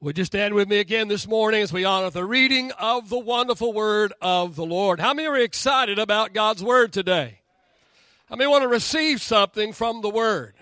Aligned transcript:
Would 0.00 0.16
you 0.16 0.24
stand 0.24 0.54
with 0.54 0.68
me 0.68 0.78
again 0.78 1.08
this 1.08 1.26
morning 1.26 1.60
as 1.60 1.72
we 1.72 1.84
honor 1.84 2.08
the 2.08 2.24
reading 2.24 2.70
of 2.78 3.08
the 3.08 3.18
wonderful 3.18 3.72
word 3.72 4.12
of 4.22 4.54
the 4.54 4.64
Lord? 4.64 5.00
How 5.00 5.12
many 5.12 5.26
are 5.26 5.36
excited 5.36 5.98
about 5.98 6.32
God's 6.32 6.62
word 6.62 6.92
today? 6.92 7.40
How 8.28 8.36
many 8.36 8.48
want 8.48 8.62
to 8.62 8.68
receive 8.68 9.20
something 9.20 9.72
from 9.72 10.00
the 10.00 10.08
word? 10.08 10.54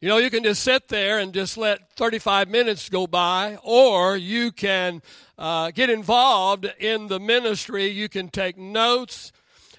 You 0.00 0.08
know, 0.08 0.18
you 0.18 0.28
can 0.28 0.42
just 0.42 0.64
sit 0.64 0.88
there 0.88 1.20
and 1.20 1.32
just 1.32 1.56
let 1.56 1.92
35 1.92 2.48
minutes 2.48 2.88
go 2.88 3.06
by, 3.06 3.58
or 3.62 4.16
you 4.16 4.50
can 4.50 5.00
uh, 5.38 5.70
get 5.70 5.90
involved 5.90 6.68
in 6.80 7.06
the 7.06 7.20
ministry. 7.20 7.86
You 7.86 8.08
can 8.08 8.28
take 8.28 8.58
notes. 8.58 9.30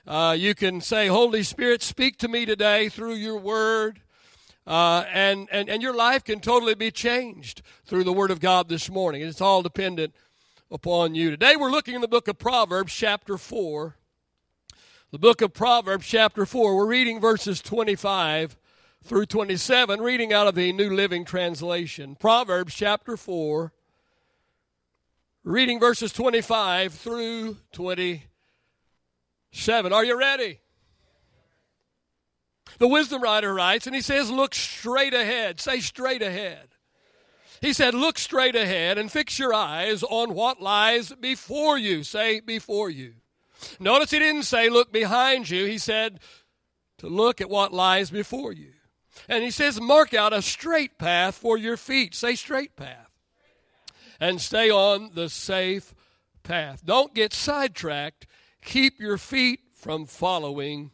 Uh, 0.07 0.37
you 0.39 0.55
can 0.55 0.79
say, 0.79 1.07
Holy 1.07 1.43
Spirit, 1.43 1.83
speak 1.83 2.17
to 2.19 2.29
me 2.29 2.45
today 2.45 2.87
through 2.87 3.15
your 3.15 3.37
word. 3.37 3.99
Uh, 4.69 5.03
and, 5.11 5.49
and, 5.51 5.67
and 5.67 5.81
your 5.81 5.95
life 5.95 6.23
can 6.23 6.39
totally 6.39 6.75
be 6.75 6.91
changed 6.91 7.63
through 7.85 8.03
the 8.03 8.13
Word 8.13 8.29
of 8.29 8.39
God 8.39 8.69
this 8.69 8.87
morning. 8.87 9.23
It's 9.23 9.41
all 9.41 9.63
dependent 9.63 10.13
upon 10.69 11.15
you. 11.15 11.31
Today 11.31 11.55
we're 11.55 11.71
looking 11.71 11.95
in 11.95 12.01
the 12.01 12.07
book 12.07 12.27
of 12.27 12.37
Proverbs, 12.37 12.93
chapter 12.93 13.39
4. 13.39 13.95
The 15.09 15.17
book 15.17 15.41
of 15.41 15.55
Proverbs, 15.55 16.05
chapter 16.05 16.45
4. 16.45 16.75
We're 16.75 16.85
reading 16.85 17.19
verses 17.19 17.63
25 17.63 18.55
through 19.03 19.25
27, 19.25 20.01
reading 20.01 20.31
out 20.33 20.45
of 20.45 20.53
the 20.53 20.71
New 20.71 20.93
Living 20.93 21.25
Translation. 21.25 22.15
Proverbs, 22.15 22.75
chapter 22.75 23.17
4, 23.17 23.73
reading 25.43 25.79
verses 25.79 26.13
25 26.13 26.93
through 26.93 27.57
27. 27.71 28.21
Are 29.91 30.05
you 30.05 30.15
ready? 30.15 30.59
The 32.79 32.87
wisdom 32.87 33.21
writer 33.21 33.53
writes, 33.53 33.85
and 33.85 33.95
he 33.95 34.01
says, 34.01 34.31
Look 34.31 34.55
straight 34.55 35.13
ahead. 35.13 35.59
Say 35.59 35.81
straight 35.81 36.21
ahead. 36.21 36.69
He 37.61 37.73
said, 37.73 37.93
Look 37.93 38.17
straight 38.17 38.55
ahead 38.55 38.97
and 38.97 39.11
fix 39.11 39.37
your 39.37 39.53
eyes 39.53 40.01
on 40.01 40.33
what 40.33 40.61
lies 40.61 41.11
before 41.13 41.77
you. 41.77 42.03
Say 42.03 42.39
before 42.39 42.89
you. 42.89 43.15
Notice 43.79 44.11
he 44.11 44.19
didn't 44.19 44.43
say 44.43 44.69
look 44.69 44.93
behind 44.93 45.49
you. 45.49 45.65
He 45.65 45.77
said 45.77 46.19
to 46.99 47.07
look 47.07 47.41
at 47.41 47.49
what 47.49 47.73
lies 47.73 48.09
before 48.09 48.53
you. 48.53 48.71
And 49.27 49.43
he 49.43 49.51
says, 49.51 49.81
Mark 49.81 50.13
out 50.13 50.31
a 50.31 50.41
straight 50.41 50.97
path 50.97 51.35
for 51.35 51.57
your 51.57 51.75
feet. 51.75 52.15
Say 52.15 52.35
straight 52.35 52.77
path. 52.77 53.09
And 54.21 54.39
stay 54.39 54.69
on 54.71 55.11
the 55.13 55.29
safe 55.29 55.93
path. 56.43 56.85
Don't 56.85 57.13
get 57.13 57.33
sidetracked. 57.33 58.25
Keep 58.63 58.99
your 58.99 59.17
feet 59.17 59.59
from 59.73 60.05
following 60.05 60.91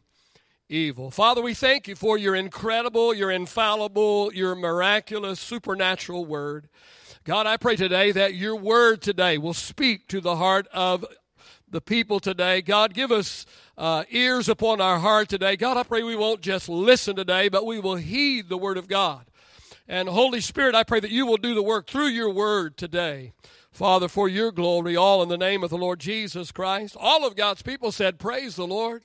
evil. 0.70 1.12
Father, 1.12 1.42
we 1.42 1.54
thank 1.54 1.88
you 1.88 1.96
for 1.96 2.18
your 2.18 2.36
incredible, 2.36 3.14
your 3.14 3.32
infallible, 3.32 4.34
your 4.34 4.56
miraculous, 4.56 5.40
supernatural 5.40 6.26
word. 6.26 6.68
God, 7.24 7.48
I 7.48 7.58
pray 7.58 7.76
today 7.76 8.12
that 8.12 8.36
your 8.36 8.56
word 8.56 9.02
today 9.02 9.38
will 9.38 9.54
speak 9.54 10.08
to 10.08 10.22
the 10.22 10.36
heart 10.36 10.68
of 10.74 11.06
the 11.70 11.82
people 11.82 12.20
today. 12.20 12.62
God, 12.62 12.94
give 12.94 13.12
us 13.12 13.46
uh, 13.78 14.04
ears 14.10 14.48
upon 14.48 14.80
our 14.82 15.00
heart 15.00 15.30
today. 15.30 15.56
God, 15.56 15.78
I 15.78 15.84
pray 15.84 16.04
we 16.04 16.16
won't 16.16 16.42
just 16.42 16.70
listen 16.70 17.16
today, 17.16 17.50
but 17.50 17.66
we 17.66 17.80
will 17.80 17.96
heed 17.96 18.50
the 18.50 18.58
word 18.58 18.78
of 18.78 18.88
God. 18.88 19.26
And 19.88 20.10
Holy 20.10 20.42
Spirit, 20.42 20.74
I 20.74 20.84
pray 20.84 21.00
that 21.00 21.12
you 21.12 21.26
will 21.26 21.38
do 21.38 21.54
the 21.54 21.64
work 21.64 21.88
through 21.88 22.08
your 22.08 22.30
word 22.30 22.78
today. 22.78 23.34
Father, 23.72 24.08
for 24.08 24.30
your 24.30 24.52
glory, 24.52 24.96
all 24.96 25.22
in 25.22 25.30
the 25.30 25.38
name 25.38 25.64
of 25.64 25.70
the 25.70 25.78
Lord 25.78 26.00
Jesus 26.00 26.52
Christ. 26.52 26.96
All 27.00 27.28
of 27.28 27.36
God's 27.36 27.62
people 27.62 27.92
said, 27.92 28.20
Praise 28.20 28.56
the 28.56 28.66
Lord. 28.66 29.04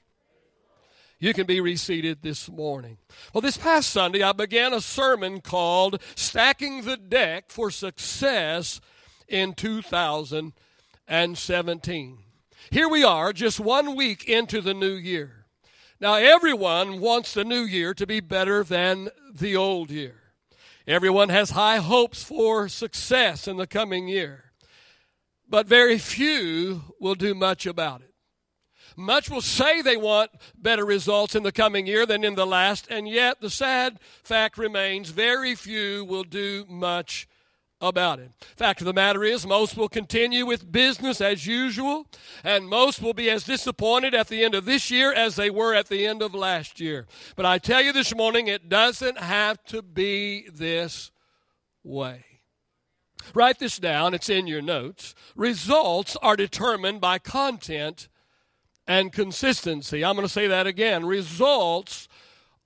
You 1.22 1.34
can 1.34 1.46
be 1.46 1.60
reseated 1.60 2.22
this 2.22 2.48
morning. 2.48 2.96
Well, 3.34 3.42
this 3.42 3.58
past 3.58 3.90
Sunday, 3.90 4.22
I 4.22 4.32
began 4.32 4.72
a 4.72 4.80
sermon 4.80 5.42
called 5.42 6.00
Stacking 6.14 6.84
the 6.84 6.96
Deck 6.96 7.50
for 7.50 7.70
Success 7.70 8.80
in 9.28 9.52
2017. 9.52 12.18
Here 12.70 12.88
we 12.88 13.04
are, 13.04 13.34
just 13.34 13.60
one 13.60 13.94
week 13.94 14.26
into 14.26 14.62
the 14.62 14.72
new 14.72 14.94
year. 14.94 15.44
Now, 16.00 16.14
everyone 16.14 17.00
wants 17.00 17.34
the 17.34 17.44
new 17.44 17.64
year 17.64 17.92
to 17.92 18.06
be 18.06 18.20
better 18.20 18.64
than 18.64 19.10
the 19.30 19.54
old 19.54 19.90
year. 19.90 20.22
Everyone 20.86 21.28
has 21.28 21.50
high 21.50 21.76
hopes 21.76 22.22
for 22.22 22.66
success 22.66 23.46
in 23.46 23.58
the 23.58 23.66
coming 23.66 24.08
year, 24.08 24.52
but 25.46 25.66
very 25.66 25.98
few 25.98 26.94
will 26.98 27.14
do 27.14 27.34
much 27.34 27.66
about 27.66 28.00
it. 28.00 28.09
Much 29.00 29.30
will 29.30 29.40
say 29.40 29.80
they 29.80 29.96
want 29.96 30.30
better 30.54 30.84
results 30.84 31.34
in 31.34 31.42
the 31.42 31.50
coming 31.50 31.86
year 31.86 32.04
than 32.04 32.22
in 32.22 32.34
the 32.34 32.46
last, 32.46 32.86
and 32.90 33.08
yet 33.08 33.40
the 33.40 33.48
sad 33.48 33.98
fact 34.22 34.58
remains 34.58 35.08
very 35.08 35.54
few 35.54 36.04
will 36.04 36.22
do 36.22 36.66
much 36.68 37.26
about 37.80 38.18
it. 38.18 38.30
Fact 38.56 38.82
of 38.82 38.84
the 38.84 38.92
matter 38.92 39.24
is, 39.24 39.46
most 39.46 39.74
will 39.74 39.88
continue 39.88 40.44
with 40.44 40.70
business 40.70 41.22
as 41.22 41.46
usual, 41.46 42.06
and 42.44 42.68
most 42.68 43.00
will 43.00 43.14
be 43.14 43.30
as 43.30 43.44
disappointed 43.44 44.14
at 44.14 44.28
the 44.28 44.44
end 44.44 44.54
of 44.54 44.66
this 44.66 44.90
year 44.90 45.14
as 45.14 45.36
they 45.36 45.48
were 45.48 45.74
at 45.74 45.88
the 45.88 46.06
end 46.06 46.20
of 46.20 46.34
last 46.34 46.78
year. 46.78 47.06
But 47.36 47.46
I 47.46 47.56
tell 47.56 47.80
you 47.80 47.94
this 47.94 48.14
morning, 48.14 48.48
it 48.48 48.68
doesn't 48.68 49.18
have 49.18 49.64
to 49.64 49.80
be 49.80 50.46
this 50.52 51.10
way. 51.82 52.26
Write 53.32 53.58
this 53.60 53.78
down, 53.78 54.12
it's 54.12 54.28
in 54.28 54.46
your 54.46 54.62
notes. 54.62 55.14
Results 55.34 56.16
are 56.16 56.36
determined 56.36 57.00
by 57.00 57.18
content 57.18 58.08
and 58.86 59.12
consistency. 59.12 60.04
I'm 60.04 60.14
going 60.14 60.26
to 60.26 60.32
say 60.32 60.46
that 60.46 60.66
again. 60.66 61.06
Results 61.06 62.08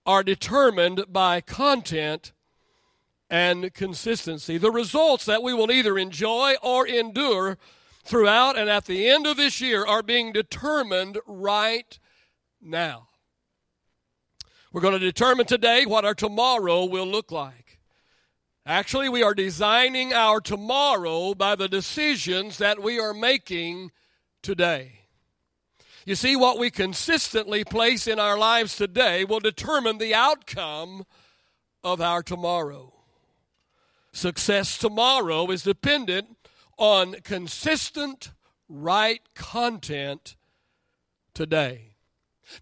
are 0.06 0.22
determined 0.22 1.04
by 1.08 1.40
content 1.40 2.32
and 3.30 3.72
consistency. 3.74 4.58
The 4.58 4.70
results 4.70 5.24
that 5.24 5.42
we 5.42 5.54
will 5.54 5.70
either 5.70 5.98
enjoy 5.98 6.54
or 6.62 6.86
endure 6.86 7.58
throughout 8.04 8.58
and 8.58 8.68
at 8.68 8.84
the 8.84 9.08
end 9.08 9.26
of 9.26 9.36
this 9.36 9.60
year 9.60 9.84
are 9.84 10.02
being 10.02 10.32
determined 10.32 11.18
right 11.26 11.98
now. 12.60 13.08
We're 14.72 14.82
going 14.82 14.98
to 14.98 14.98
determine 14.98 15.46
today 15.46 15.86
what 15.86 16.04
our 16.04 16.14
tomorrow 16.14 16.84
will 16.84 17.06
look 17.06 17.30
like. 17.30 17.78
Actually, 18.66 19.08
we 19.08 19.22
are 19.22 19.34
designing 19.34 20.12
our 20.12 20.40
tomorrow 20.40 21.34
by 21.34 21.54
the 21.54 21.68
decisions 21.68 22.58
that 22.58 22.82
we 22.82 22.98
are 22.98 23.14
making 23.14 23.92
today. 24.42 25.03
You 26.06 26.14
see, 26.14 26.36
what 26.36 26.58
we 26.58 26.70
consistently 26.70 27.64
place 27.64 28.06
in 28.06 28.18
our 28.18 28.36
lives 28.36 28.76
today 28.76 29.24
will 29.24 29.40
determine 29.40 29.96
the 29.96 30.14
outcome 30.14 31.06
of 31.82 32.00
our 32.00 32.22
tomorrow. 32.22 32.92
Success 34.12 34.76
tomorrow 34.76 35.50
is 35.50 35.62
dependent 35.62 36.36
on 36.76 37.14
consistent, 37.24 38.32
right 38.68 39.22
content 39.34 40.36
today. 41.32 41.93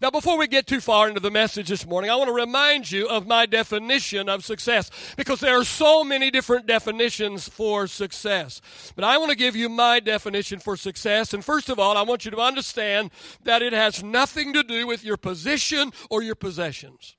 Now, 0.01 0.09
before 0.09 0.37
we 0.37 0.47
get 0.47 0.67
too 0.67 0.81
far 0.81 1.07
into 1.07 1.19
the 1.19 1.31
message 1.31 1.69
this 1.69 1.85
morning, 1.85 2.09
I 2.09 2.15
want 2.15 2.27
to 2.29 2.33
remind 2.33 2.91
you 2.91 3.07
of 3.07 3.27
my 3.27 3.45
definition 3.45 4.29
of 4.29 4.43
success 4.45 4.89
because 5.15 5.39
there 5.39 5.59
are 5.59 5.63
so 5.63 6.03
many 6.03 6.31
different 6.31 6.65
definitions 6.65 7.47
for 7.47 7.87
success. 7.87 8.61
But 8.95 9.05
I 9.05 9.17
want 9.17 9.31
to 9.31 9.37
give 9.37 9.55
you 9.55 9.69
my 9.69 9.99
definition 9.99 10.59
for 10.59 10.77
success. 10.77 11.33
And 11.33 11.43
first 11.43 11.69
of 11.69 11.79
all, 11.79 11.97
I 11.97 12.01
want 12.03 12.25
you 12.25 12.31
to 12.31 12.39
understand 12.39 13.11
that 13.43 13.61
it 13.61 13.73
has 13.73 14.03
nothing 14.03 14.53
to 14.53 14.63
do 14.63 14.87
with 14.87 15.03
your 15.03 15.17
position 15.17 15.91
or 16.09 16.21
your 16.21 16.35
possessions. 16.35 17.15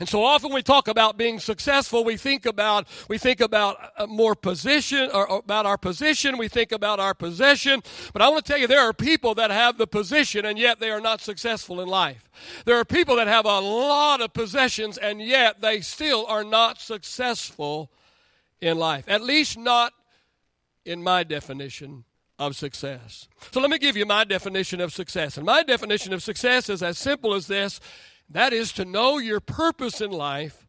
And 0.00 0.08
so 0.08 0.24
often 0.24 0.52
we 0.52 0.62
talk 0.62 0.88
about 0.88 1.16
being 1.16 1.38
successful, 1.38 2.04
we 2.04 2.16
think 2.16 2.46
about 2.46 2.86
we 3.08 3.18
think 3.18 3.40
about 3.40 3.76
uh, 3.96 4.06
more 4.06 4.34
position 4.34 5.10
or 5.12 5.26
about 5.26 5.66
our 5.66 5.78
position, 5.78 6.38
we 6.38 6.48
think 6.48 6.72
about 6.72 7.00
our 7.00 7.14
possession. 7.14 7.82
But 8.12 8.22
I 8.22 8.28
want 8.28 8.44
to 8.44 8.52
tell 8.52 8.60
you 8.60 8.66
there 8.66 8.80
are 8.80 8.92
people 8.92 9.34
that 9.36 9.50
have 9.50 9.78
the 9.78 9.86
position 9.86 10.44
and 10.44 10.58
yet 10.58 10.80
they 10.80 10.90
are 10.90 11.00
not 11.00 11.20
successful 11.20 11.80
in 11.80 11.88
life. 11.88 12.28
There 12.64 12.76
are 12.76 12.84
people 12.84 13.16
that 13.16 13.28
have 13.28 13.46
a 13.46 13.60
lot 13.60 14.20
of 14.20 14.32
possessions 14.32 14.98
and 14.98 15.20
yet 15.20 15.60
they 15.60 15.80
still 15.80 16.26
are 16.26 16.44
not 16.44 16.80
successful 16.80 17.90
in 18.60 18.78
life. 18.78 19.04
At 19.08 19.22
least 19.22 19.58
not 19.58 19.92
in 20.84 21.02
my 21.02 21.24
definition 21.24 22.04
of 22.38 22.56
success. 22.56 23.28
So 23.52 23.60
let 23.60 23.70
me 23.70 23.78
give 23.78 23.96
you 23.96 24.06
my 24.06 24.24
definition 24.24 24.80
of 24.80 24.92
success. 24.92 25.36
And 25.36 25.46
my 25.46 25.62
definition 25.62 26.12
of 26.12 26.22
success 26.22 26.68
is 26.68 26.82
as 26.82 26.98
simple 26.98 27.34
as 27.34 27.46
this 27.46 27.80
that 28.28 28.52
is 28.52 28.72
to 28.72 28.84
know 28.84 29.18
your 29.18 29.40
purpose 29.40 30.00
in 30.00 30.10
life 30.10 30.66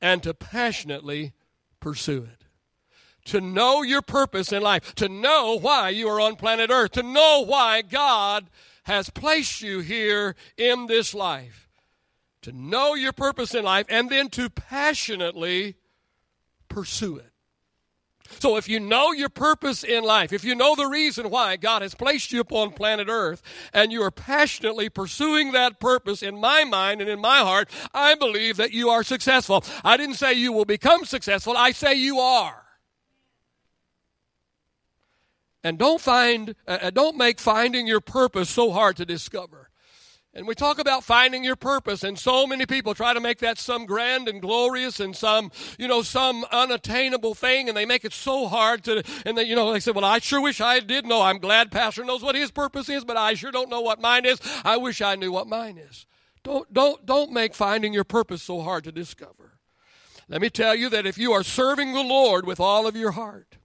and 0.00 0.22
to 0.22 0.34
passionately 0.34 1.32
pursue 1.80 2.24
it. 2.24 2.44
To 3.26 3.40
know 3.40 3.82
your 3.82 4.02
purpose 4.02 4.52
in 4.52 4.62
life, 4.62 4.94
to 4.96 5.08
know 5.08 5.58
why 5.58 5.90
you 5.90 6.08
are 6.08 6.20
on 6.20 6.36
planet 6.36 6.70
Earth, 6.70 6.92
to 6.92 7.02
know 7.02 7.44
why 7.46 7.82
God 7.82 8.50
has 8.84 9.10
placed 9.10 9.62
you 9.62 9.80
here 9.80 10.34
in 10.56 10.86
this 10.86 11.14
life. 11.14 11.68
To 12.42 12.52
know 12.52 12.94
your 12.94 13.12
purpose 13.12 13.54
in 13.54 13.64
life 13.64 13.86
and 13.88 14.10
then 14.10 14.28
to 14.30 14.50
passionately 14.50 15.76
pursue 16.68 17.16
it. 17.16 17.31
So, 18.38 18.56
if 18.56 18.68
you 18.68 18.80
know 18.80 19.12
your 19.12 19.28
purpose 19.28 19.84
in 19.84 20.04
life, 20.04 20.32
if 20.32 20.44
you 20.44 20.54
know 20.54 20.74
the 20.74 20.86
reason 20.86 21.30
why 21.30 21.56
God 21.56 21.82
has 21.82 21.94
placed 21.94 22.32
you 22.32 22.40
upon 22.40 22.72
planet 22.72 23.08
Earth, 23.08 23.42
and 23.72 23.92
you 23.92 24.02
are 24.02 24.10
passionately 24.10 24.88
pursuing 24.88 25.52
that 25.52 25.80
purpose 25.80 26.22
in 26.22 26.38
my 26.38 26.64
mind 26.64 27.00
and 27.00 27.10
in 27.10 27.20
my 27.20 27.38
heart, 27.38 27.68
I 27.92 28.14
believe 28.14 28.56
that 28.56 28.72
you 28.72 28.90
are 28.90 29.02
successful. 29.02 29.64
I 29.84 29.96
didn't 29.96 30.16
say 30.16 30.32
you 30.32 30.52
will 30.52 30.64
become 30.64 31.04
successful, 31.04 31.56
I 31.56 31.72
say 31.72 31.94
you 31.94 32.18
are. 32.20 32.64
And 35.64 35.78
don't 35.78 36.00
find, 36.00 36.54
uh, 36.66 36.90
don't 36.90 37.16
make 37.16 37.38
finding 37.38 37.86
your 37.86 38.00
purpose 38.00 38.50
so 38.50 38.72
hard 38.72 38.96
to 38.96 39.06
discover. 39.06 39.70
And 40.34 40.46
we 40.46 40.54
talk 40.54 40.78
about 40.78 41.04
finding 41.04 41.44
your 41.44 41.56
purpose, 41.56 42.02
and 42.02 42.18
so 42.18 42.46
many 42.46 42.64
people 42.64 42.94
try 42.94 43.12
to 43.12 43.20
make 43.20 43.38
that 43.40 43.58
some 43.58 43.84
grand 43.84 44.28
and 44.28 44.40
glorious 44.40 44.98
and 44.98 45.14
some, 45.14 45.52
you 45.78 45.86
know, 45.86 46.00
some 46.00 46.46
unattainable 46.50 47.34
thing, 47.34 47.68
and 47.68 47.76
they 47.76 47.84
make 47.84 48.02
it 48.02 48.14
so 48.14 48.48
hard 48.48 48.82
to, 48.84 49.02
and 49.26 49.36
they, 49.36 49.42
you 49.42 49.54
know, 49.54 49.70
they 49.70 49.80
say, 49.80 49.90
well, 49.90 50.06
I 50.06 50.20
sure 50.20 50.40
wish 50.40 50.58
I 50.58 50.80
did 50.80 51.04
know. 51.04 51.20
I'm 51.20 51.36
glad 51.36 51.70
Pastor 51.70 52.02
knows 52.02 52.22
what 52.22 52.34
his 52.34 52.50
purpose 52.50 52.88
is, 52.88 53.04
but 53.04 53.18
I 53.18 53.34
sure 53.34 53.52
don't 53.52 53.68
know 53.68 53.82
what 53.82 54.00
mine 54.00 54.24
is. 54.24 54.40
I 54.64 54.78
wish 54.78 55.02
I 55.02 55.16
knew 55.16 55.32
what 55.32 55.48
mine 55.48 55.76
is. 55.76 56.06
Don't, 56.42 56.72
don't, 56.72 57.04
don't 57.04 57.30
make 57.30 57.54
finding 57.54 57.92
your 57.92 58.04
purpose 58.04 58.42
so 58.42 58.62
hard 58.62 58.84
to 58.84 58.92
discover. 58.92 59.58
Let 60.28 60.40
me 60.40 60.48
tell 60.48 60.74
you 60.74 60.88
that 60.88 61.06
if 61.06 61.18
you 61.18 61.32
are 61.32 61.42
serving 61.42 61.92
the 61.92 62.02
Lord 62.02 62.46
with 62.46 62.58
all 62.58 62.86
of 62.86 62.96
your 62.96 63.10
heart, 63.10 63.58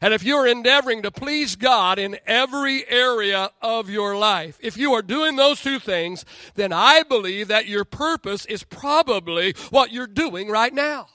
and 0.00 0.14
if 0.14 0.22
you're 0.22 0.46
endeavoring 0.46 1.02
to 1.02 1.10
please 1.10 1.56
God 1.56 1.98
in 1.98 2.18
every 2.26 2.88
area 2.88 3.50
of 3.60 3.90
your 3.90 4.16
life, 4.16 4.58
if 4.62 4.76
you 4.76 4.92
are 4.92 5.02
doing 5.02 5.36
those 5.36 5.60
two 5.60 5.78
things, 5.78 6.24
then 6.54 6.72
I 6.72 7.02
believe 7.02 7.48
that 7.48 7.66
your 7.66 7.84
purpose 7.84 8.46
is 8.46 8.62
probably 8.62 9.54
what 9.70 9.92
you're 9.92 10.06
doing 10.06 10.48
right 10.48 10.72
now. 10.72 11.08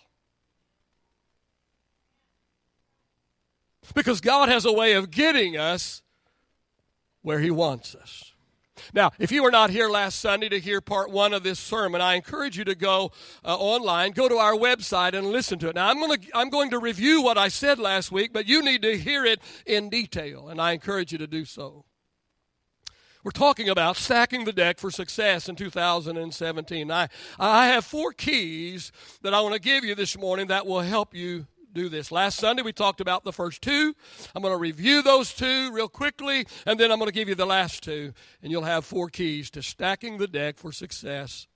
Because 3.94 4.21
God 4.21 4.50
has 4.50 4.65
a 4.65 4.71
way 4.71 4.94
of 4.94 5.12
getting 5.12 5.57
us 5.57 6.01
where 7.21 7.39
He 7.39 7.51
wants 7.51 7.95
us. 7.95 8.32
Now, 8.94 9.12
if 9.19 9.31
you 9.31 9.44
were 9.44 9.51
not 9.51 9.69
here 9.69 9.89
last 9.89 10.19
Sunday 10.19 10.50
to 10.50 10.59
hear 10.59 10.81
part 10.81 11.12
one 11.12 11.33
of 11.33 11.44
this 11.44 11.59
sermon, 11.59 12.01
I 12.01 12.15
encourage 12.15 12.57
you 12.57 12.63
to 12.65 12.75
go 12.75 13.12
uh, 13.45 13.56
online, 13.56 14.12
go 14.12 14.27
to 14.27 14.38
our 14.38 14.53
website, 14.53 15.13
and 15.13 15.27
listen 15.27 15.59
to 15.59 15.69
it. 15.69 15.75
Now, 15.75 15.89
I'm 15.89 16.00
going 16.00 16.19
to 16.19 16.27
I'm 16.33 16.50
going 16.50 16.71
to 16.71 16.80
review 16.80 17.21
what 17.21 17.38
I 17.38 17.47
said 17.47 17.80
last 17.80 18.12
week, 18.12 18.33
but 18.33 18.47
you 18.47 18.62
need 18.62 18.81
to 18.81 18.97
hear 18.97 19.25
it 19.25 19.41
in 19.65 19.89
detail, 19.89 20.50
and 20.50 20.59
I 20.59 20.71
encourage 20.71 21.12
you 21.12 21.18
to 21.19 21.27
do 21.27 21.45
so. 21.45 21.85
We're 23.24 23.31
talking 23.31 23.69
about 23.69 23.95
stacking 23.95 24.44
the 24.44 24.51
deck 24.51 24.80
for 24.80 24.91
success 24.91 25.47
in 25.47 25.56
2017. 25.56 26.91
I, 26.91 27.07
I 27.39 27.68
have 27.68 27.86
four 27.86 28.12
keys 28.12 28.91
that 29.21 29.33
I 29.33 29.39
want 29.39 29.53
to 29.53 29.62
give 29.62 29.86
you 29.86 29.95
this 29.95 30.18
morning 30.18 30.47
that 30.47 30.68
will 30.68 30.81
help 30.81 31.15
you 31.15 31.47
do 31.74 31.90
this. 31.90 32.12
Last 32.12 32.40
Sunday 32.40 32.62
we 32.62 32.74
talked 32.74 33.02
about 33.02 33.24
the 33.24 33.34
first 33.34 33.62
two. 33.62 33.96
I'm 34.36 34.42
going 34.42 34.54
to 34.54 34.60
review 34.60 35.02
those 35.02 35.34
two 35.34 35.72
real 35.72 35.88
quickly, 35.88 36.46
and 36.66 36.80
then 36.80 36.92
I'm 36.92 37.00
going 37.00 37.10
to 37.10 37.14
give 37.14 37.30
you 37.30 37.36
the 37.36 37.46
last 37.46 37.84
two, 37.84 38.14
and 38.42 38.52
you'll 38.52 38.64
have 38.64 38.86
four 38.86 39.10
keys 39.10 39.50
to 39.52 39.62
stacking 39.62 40.18
the 40.18 40.28
deck 40.28 40.58
for 40.58 40.72
success 40.72 41.48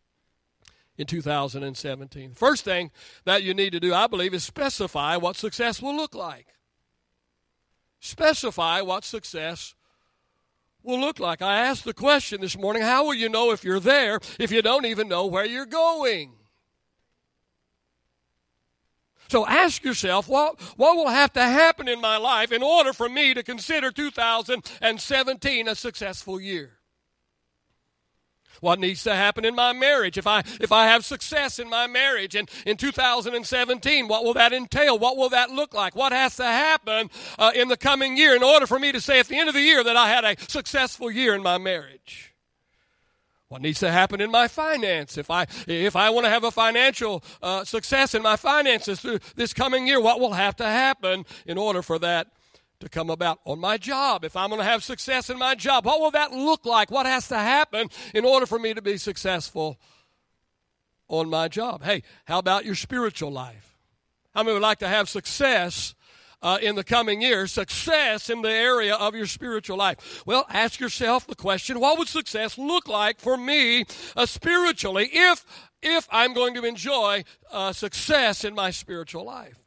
in 0.97 1.05
2017. 1.05 2.31
First 2.33 2.65
thing 2.65 2.91
that 3.25 3.43
you 3.43 3.53
need 3.53 3.71
to 3.73 3.79
do, 3.79 3.93
I 3.93 4.07
believe, 4.07 4.33
is 4.33 4.43
specify 4.43 5.17
what 5.17 5.35
success 5.35 5.81
will 5.81 5.95
look 5.95 6.15
like. 6.15 6.47
Specify 7.99 8.81
what 8.81 9.03
success 9.03 9.75
will 10.83 10.99
look 10.99 11.19
like. 11.19 11.41
I 11.41 11.59
asked 11.59 11.83
the 11.83 11.93
question 11.93 12.41
this 12.41 12.57
morning 12.57 12.81
how 12.81 13.05
will 13.05 13.13
you 13.13 13.29
know 13.29 13.51
if 13.51 13.63
you're 13.63 13.79
there 13.79 14.19
if 14.39 14.51
you 14.51 14.61
don't 14.61 14.85
even 14.85 15.07
know 15.07 15.25
where 15.25 15.45
you're 15.45 15.65
going? 15.65 16.36
So 19.29 19.45
ask 19.45 19.83
yourself, 19.83 20.27
what, 20.27 20.59
what 20.77 20.95
will 20.95 21.09
have 21.09 21.33
to 21.33 21.43
happen 21.43 21.87
in 21.87 21.99
my 22.01 22.17
life 22.17 22.51
in 22.51 22.63
order 22.63 22.93
for 22.93 23.09
me 23.09 23.33
to 23.33 23.43
consider 23.43 23.91
2017 23.91 25.67
a 25.67 25.75
successful 25.75 26.39
year? 26.39 26.77
What 28.61 28.79
needs 28.79 29.03
to 29.03 29.15
happen 29.15 29.45
in 29.45 29.55
my 29.55 29.73
marriage? 29.73 30.17
If 30.17 30.25
I 30.25 30.39
if 30.59 30.71
I 30.71 30.87
have 30.87 31.05
success 31.05 31.59
in 31.59 31.69
my 31.69 31.87
marriage 31.87 32.35
and 32.35 32.49
in 32.65 32.77
2017, 32.77 34.07
what 34.07 34.23
will 34.23 34.33
that 34.33 34.53
entail? 34.53 34.97
What 34.97 35.17
will 35.17 35.29
that 35.29 35.51
look 35.51 35.73
like? 35.73 35.95
What 35.95 36.11
has 36.11 36.35
to 36.37 36.43
happen 36.45 37.09
uh, 37.37 37.51
in 37.53 37.67
the 37.67 37.77
coming 37.77 38.17
year 38.17 38.35
in 38.35 38.43
order 38.43 38.65
for 38.65 38.79
me 38.79 38.91
to 38.91 39.01
say 39.01 39.19
at 39.19 39.27
the 39.27 39.37
end 39.37 39.47
of 39.47 39.53
the 39.53 39.61
year 39.61 39.83
that 39.83 39.95
I 39.95 40.07
had 40.09 40.23
a 40.25 40.35
successful 40.47 41.11
year 41.11 41.35
in 41.35 41.43
my 41.43 41.57
marriage? 41.57 42.33
What 43.49 43.61
needs 43.61 43.79
to 43.79 43.91
happen 43.91 44.19
in 44.19 44.29
my 44.29 44.47
finance? 44.49 45.17
If 45.17 45.31
I 45.31 45.47
if 45.67 45.95
I 45.95 46.09
want 46.09 46.25
to 46.25 46.29
have 46.29 46.43
a 46.43 46.51
financial 46.51 47.23
uh, 47.41 47.63
success 47.63 48.13
in 48.13 48.21
my 48.21 48.35
finances 48.35 48.99
through 48.99 49.19
this 49.35 49.53
coming 49.53 49.87
year, 49.87 50.01
what 50.01 50.19
will 50.19 50.33
have 50.33 50.55
to 50.57 50.65
happen 50.65 51.25
in 51.45 51.57
order 51.57 51.81
for 51.81 51.97
that 51.99 52.27
to 52.81 52.89
come 52.89 53.09
about 53.09 53.39
on 53.45 53.59
my 53.59 53.77
job? 53.77 54.25
If 54.25 54.35
I'm 54.35 54.49
going 54.49 54.59
to 54.59 54.67
have 54.67 54.83
success 54.83 55.29
in 55.29 55.37
my 55.37 55.55
job, 55.55 55.85
what 55.85 56.01
will 56.01 56.11
that 56.11 56.33
look 56.33 56.65
like? 56.65 56.91
What 56.91 57.05
has 57.05 57.29
to 57.29 57.37
happen 57.37 57.89
in 58.13 58.25
order 58.25 58.45
for 58.45 58.59
me 58.59 58.73
to 58.73 58.81
be 58.81 58.97
successful 58.97 59.79
on 61.07 61.29
my 61.29 61.47
job? 61.47 61.83
Hey, 61.83 62.03
how 62.25 62.39
about 62.39 62.65
your 62.65 62.75
spiritual 62.75 63.31
life? 63.31 63.77
How 64.35 64.43
many 64.43 64.53
would 64.53 64.61
like 64.61 64.79
to 64.79 64.87
have 64.89 65.07
success 65.07 65.95
uh, 66.41 66.57
in 66.61 66.75
the 66.75 66.83
coming 66.83 67.21
years, 67.21 67.51
success 67.51 68.29
in 68.29 68.41
the 68.41 68.51
area 68.51 68.95
of 68.95 69.15
your 69.15 69.25
spiritual 69.25 69.77
life? 69.77 70.23
Well, 70.25 70.45
ask 70.49 70.79
yourself 70.79 71.27
the 71.27 71.35
question 71.35 71.79
what 71.79 71.97
would 71.97 72.07
success 72.07 72.57
look 72.57 72.87
like 72.87 73.19
for 73.19 73.37
me 73.37 73.85
uh, 74.15 74.25
spiritually 74.25 75.09
if, 75.11 75.45
if 75.81 76.07
I'm 76.11 76.33
going 76.33 76.53
to 76.55 76.65
enjoy 76.65 77.23
uh, 77.51 77.73
success 77.73 78.43
in 78.43 78.55
my 78.55 78.71
spiritual 78.71 79.25
life? 79.25 79.59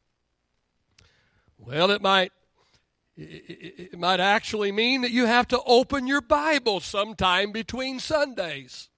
Well, 1.59 1.91
it 1.91 2.03
might 2.03 2.33
it 3.17 3.99
might 3.99 4.21
actually 4.21 4.73
mean 4.73 5.03
that 5.03 5.11
you 5.11 5.27
have 5.27 5.47
to 5.49 5.61
open 5.67 6.07
your 6.07 6.23
Bible 6.23 6.81
sometime 6.81 7.53
between 7.53 8.01
Sundays. 8.01 8.90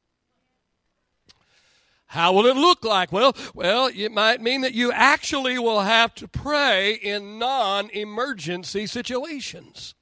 How 2.12 2.34
will 2.34 2.44
it 2.44 2.56
look 2.56 2.84
like? 2.84 3.10
Well, 3.10 3.34
well, 3.54 3.86
it 3.86 4.12
might 4.12 4.42
mean 4.42 4.60
that 4.60 4.74
you 4.74 4.92
actually 4.92 5.58
will 5.58 5.80
have 5.80 6.14
to 6.16 6.28
pray 6.28 6.92
in 6.92 7.38
non-emergency 7.38 8.86
situations. 8.86 9.94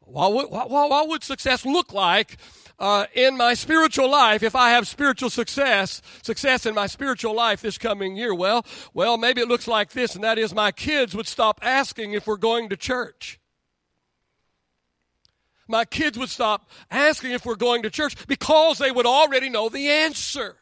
What 0.00 0.32
would, 0.32 0.50
what, 0.50 0.68
what 0.68 1.08
would 1.08 1.22
success 1.22 1.64
look 1.64 1.92
like 1.92 2.38
uh, 2.80 3.06
in 3.14 3.36
my 3.36 3.54
spiritual 3.54 4.10
life 4.10 4.42
if 4.42 4.56
I 4.56 4.70
have 4.70 4.88
spiritual 4.88 5.30
success, 5.30 6.02
success 6.22 6.66
in 6.66 6.74
my 6.74 6.88
spiritual 6.88 7.32
life 7.32 7.60
this 7.60 7.78
coming 7.78 8.16
year? 8.16 8.34
Well, 8.34 8.66
well, 8.94 9.16
maybe 9.16 9.42
it 9.42 9.46
looks 9.46 9.68
like 9.68 9.92
this, 9.92 10.16
and 10.16 10.24
that 10.24 10.38
is 10.38 10.52
my 10.52 10.72
kids 10.72 11.14
would 11.14 11.28
stop 11.28 11.60
asking 11.62 12.14
if 12.14 12.26
we're 12.26 12.36
going 12.36 12.68
to 12.70 12.76
church 12.76 13.38
my 15.72 15.84
kids 15.86 16.18
would 16.18 16.28
stop 16.28 16.70
asking 16.90 17.32
if 17.32 17.46
we're 17.46 17.56
going 17.56 17.82
to 17.82 17.90
church 17.90 18.26
because 18.28 18.78
they 18.78 18.92
would 18.92 19.06
already 19.06 19.48
know 19.48 19.68
the 19.70 19.88
answer. 19.88 20.56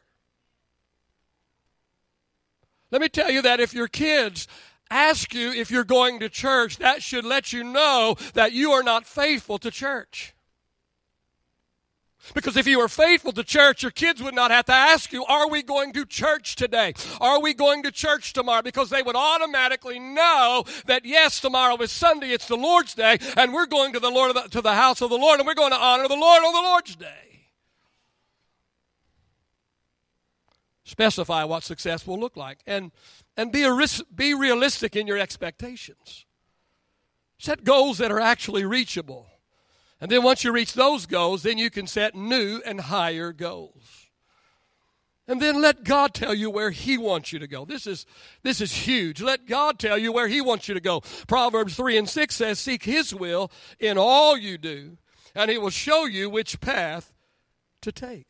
Let 2.93 3.03
me 3.03 3.09
tell 3.09 3.31
you 3.31 3.43
that 3.43 3.61
if 3.61 3.75
your 3.75 3.89
kids 3.89 4.49
ask 4.89 5.35
you 5.35 5.53
if 5.53 5.71
you're 5.71 5.85
going 5.85 6.21
to 6.21 6.29
church, 6.29 6.79
that 6.79 7.03
should 7.03 7.25
let 7.25 7.53
you 7.53 7.65
know 7.65 8.17
that 8.35 8.53
you 8.53 8.71
are 8.71 8.83
not 8.83 9.05
faithful 9.05 9.59
to 9.59 9.71
church. 9.71 10.33
Because 12.35 12.57
if 12.57 12.67
you 12.67 12.79
were 12.79 12.89
faithful 12.89 13.33
to 13.33 13.43
church, 13.43 13.83
your 13.83 13.91
kids 13.91 14.23
would 14.23 14.35
not 14.35 14.51
have 14.51 14.67
to 14.67 14.73
ask 14.73 15.13
you, 15.13 15.25
Are 15.25 15.49
we 15.49 15.63
going 15.63 15.93
to 15.95 16.05
church 16.05 16.55
today? 16.55 16.93
Are 17.21 17.41
we 17.41 17.55
going 17.55 17.83
to 17.83 17.91
church 17.91 18.33
tomorrow? 18.33 18.63
Because 18.63 18.91
they 18.91 19.03
would 19.03 19.17
automatically 19.17 19.99
know 19.99 20.65
that, 20.87 21.05
yes, 21.05 21.41
tomorrow 21.41 21.77
is 21.79 21.91
Sunday, 21.91 22.29
it's 22.29 22.47
the 22.47 22.57
Lord's 22.57 22.95
Day, 22.95 23.19
and 23.37 23.53
we're 23.53 23.67
going 23.67 23.93
to 23.95 24.01
the, 24.01 24.11
Lord 24.11 24.37
the, 24.37 24.43
to 24.43 24.61
the 24.61 24.75
house 24.75 25.01
of 25.01 25.11
the 25.11 25.19
Lord, 25.19 25.41
and 25.41 25.47
we're 25.47 25.55
going 25.55 25.73
to 25.73 25.79
honor 25.79 26.09
the 26.09 26.15
Lord 26.15 26.45
on 26.45 26.53
the 26.53 26.69
Lord's 26.69 26.95
Day. 26.97 27.49
Specify 30.85 31.45
what 31.45 31.63
success 31.63 32.07
will 32.07 32.19
look 32.19 32.37
like, 32.37 32.59
and, 32.67 32.93
and 33.37 33.51
be, 33.51 33.63
a, 33.63 33.89
be 34.15 34.35
realistic 34.35 34.95
in 34.95 35.07
your 35.07 35.19
expectations. 35.19 36.27
Set 37.39 37.65
goals 37.65 37.99
that 37.99 38.13
are 38.13 38.21
actually 38.21 38.65
reachable. 38.65 39.30
And 40.01 40.11
then 40.11 40.23
once 40.23 40.45
you 40.45 40.53
reach 40.53 40.73
those 40.73 41.07
goals, 41.07 41.43
then 41.43 41.59
you 41.59 41.71
can 41.71 41.87
set 41.87 42.15
new 42.15 42.63
and 42.65 42.81
higher 42.81 43.33
goals. 43.33 44.01
And 45.29 45.41
then 45.41 45.61
let 45.61 45.85
God 45.85 46.13
tell 46.13 46.35
you 46.35 46.51
where 46.51 46.71
He 46.71 46.99
wants 46.99 47.33
you 47.33 47.39
to 47.39 47.47
go. 47.47 47.65
This 47.65 47.87
is, 47.87 48.05
this 48.43 48.61
is 48.61 48.73
huge. 48.73 49.21
Let 49.21 49.47
God 49.47 49.79
tell 49.79 49.97
you 49.97 50.11
where 50.13 50.27
He 50.27 50.41
wants 50.41 50.67
you 50.67 50.75
to 50.75 50.81
go. 50.81 51.03
Proverbs 51.29 51.77
3 51.77 51.99
and 51.99 52.09
6 52.09 52.35
says, 52.35 52.59
Seek 52.59 52.83
His 52.83 53.15
will 53.15 53.53
in 53.79 53.97
all 53.97 54.37
you 54.37 54.59
do, 54.59 54.97
and 55.35 55.51
He 55.51 55.59
will 55.59 55.71
show 55.71 56.05
you 56.05 56.29
which 56.29 56.61
path 56.61 57.13
to 57.83 57.93
take. 57.93 58.27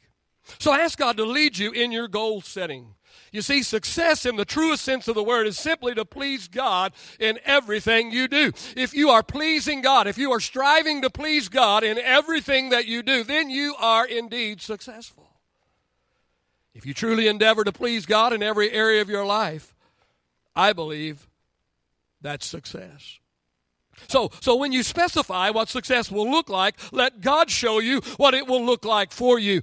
So 0.59 0.75
ask 0.75 0.99
God 0.99 1.17
to 1.17 1.25
lead 1.25 1.57
you 1.57 1.71
in 1.71 1.93
your 1.93 2.09
goal 2.09 2.43
setting. 2.43 2.95
You 3.33 3.43
see, 3.43 3.63
success 3.63 4.27
in 4.27 4.37
the 4.37 4.45
truest 4.45 4.85
sense 4.85 5.07
of 5.07 5.15
the 5.15 5.23
word 5.23 5.47
is 5.47 5.59
simply 5.59 5.95
to 5.95 6.05
please 6.05 6.49
God 6.49 6.93
in 7.19 7.39
everything 7.45 8.11
you 8.11 8.27
do. 8.27 8.53
If 8.77 8.93
you 8.93 9.11
are 9.11 9.23
pleasing 9.23 9.83
God, 9.83 10.07
if 10.07 10.19
you 10.19 10.33
are 10.33 10.41
striving 10.41 11.03
to 11.03 11.11
please 11.11 11.49
God 11.49 11.85
in 11.85 11.99
everything 11.99 12.71
that 12.71 12.87
you 12.87 13.03
do, 13.03 13.23
then 13.23 13.49
you 13.49 13.75
are 13.79 14.07
indeed 14.07 14.61
successful. 14.61 15.31
If 16.75 16.87
you 16.87 16.95
truly 16.95 17.27
endeavor 17.27 17.65
to 17.65 17.73
please 17.73 18.07
God 18.07 18.33
in 18.33 18.43
every 18.43 18.73
area 18.73 19.03
of 19.03 19.09
your 19.09 19.27
life, 19.27 19.75
I 20.55 20.73
believe 20.73 21.29
that's 22.21 22.47
success. 22.47 23.19
So, 24.09 24.31
so 24.41 24.57
when 24.57 24.73
you 24.73 24.83
specify 24.83 25.51
what 25.51 25.69
success 25.69 26.11
will 26.11 26.31
look 26.31 26.49
like, 26.49 26.77
let 26.93 27.21
God 27.21 27.51
show 27.51 27.79
you 27.79 28.01
what 28.17 28.35
it 28.35 28.47
will 28.47 28.65
look 28.65 28.85
like 28.85 29.13
for 29.13 29.39
you. 29.39 29.63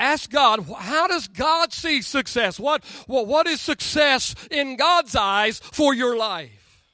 Ask 0.00 0.30
God, 0.30 0.66
how 0.78 1.06
does 1.06 1.28
God 1.28 1.74
see 1.74 2.00
success? 2.00 2.58
What, 2.58 2.82
what, 3.06 3.26
what 3.26 3.46
is 3.46 3.60
success 3.60 4.34
in 4.50 4.76
God's 4.76 5.14
eyes 5.14 5.58
for 5.58 5.92
your 5.94 6.16
life? 6.16 6.86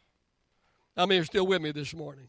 I 0.97 1.07
mean, 1.07 1.17
you're 1.17 1.25
still 1.25 1.47
with 1.47 1.63
me 1.63 1.71
this 1.71 1.95
morning. 1.95 2.27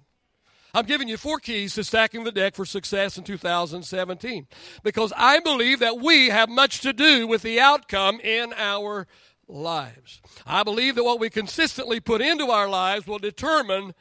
I'm 0.76 0.86
giving 0.86 1.08
you 1.08 1.18
four 1.18 1.40
keys 1.40 1.74
to 1.74 1.84
stacking 1.84 2.26
the 2.26 2.32
deck 2.32 2.54
for 2.54 2.64
success 2.64 3.18
in 3.18 3.24
2017 3.24 4.46
because 4.84 5.12
I 5.18 5.40
believe 5.40 5.80
that 5.80 5.98
we 5.98 6.30
have 6.30 6.48
much 6.48 6.82
to 6.82 6.94
do 6.94 7.26
with 7.26 7.42
the 7.42 7.60
outcome 7.60 8.20
in 8.20 8.54
our 8.56 9.08
lives. 9.48 10.22
I 10.46 10.62
believe 10.62 10.94
that 10.94 11.04
what 11.04 11.20
we 11.20 11.32
consistently 11.32 12.00
put 12.00 12.22
into 12.22 12.52
our 12.52 12.70
lives 12.70 13.08
will 13.08 13.18
determine 13.18 13.96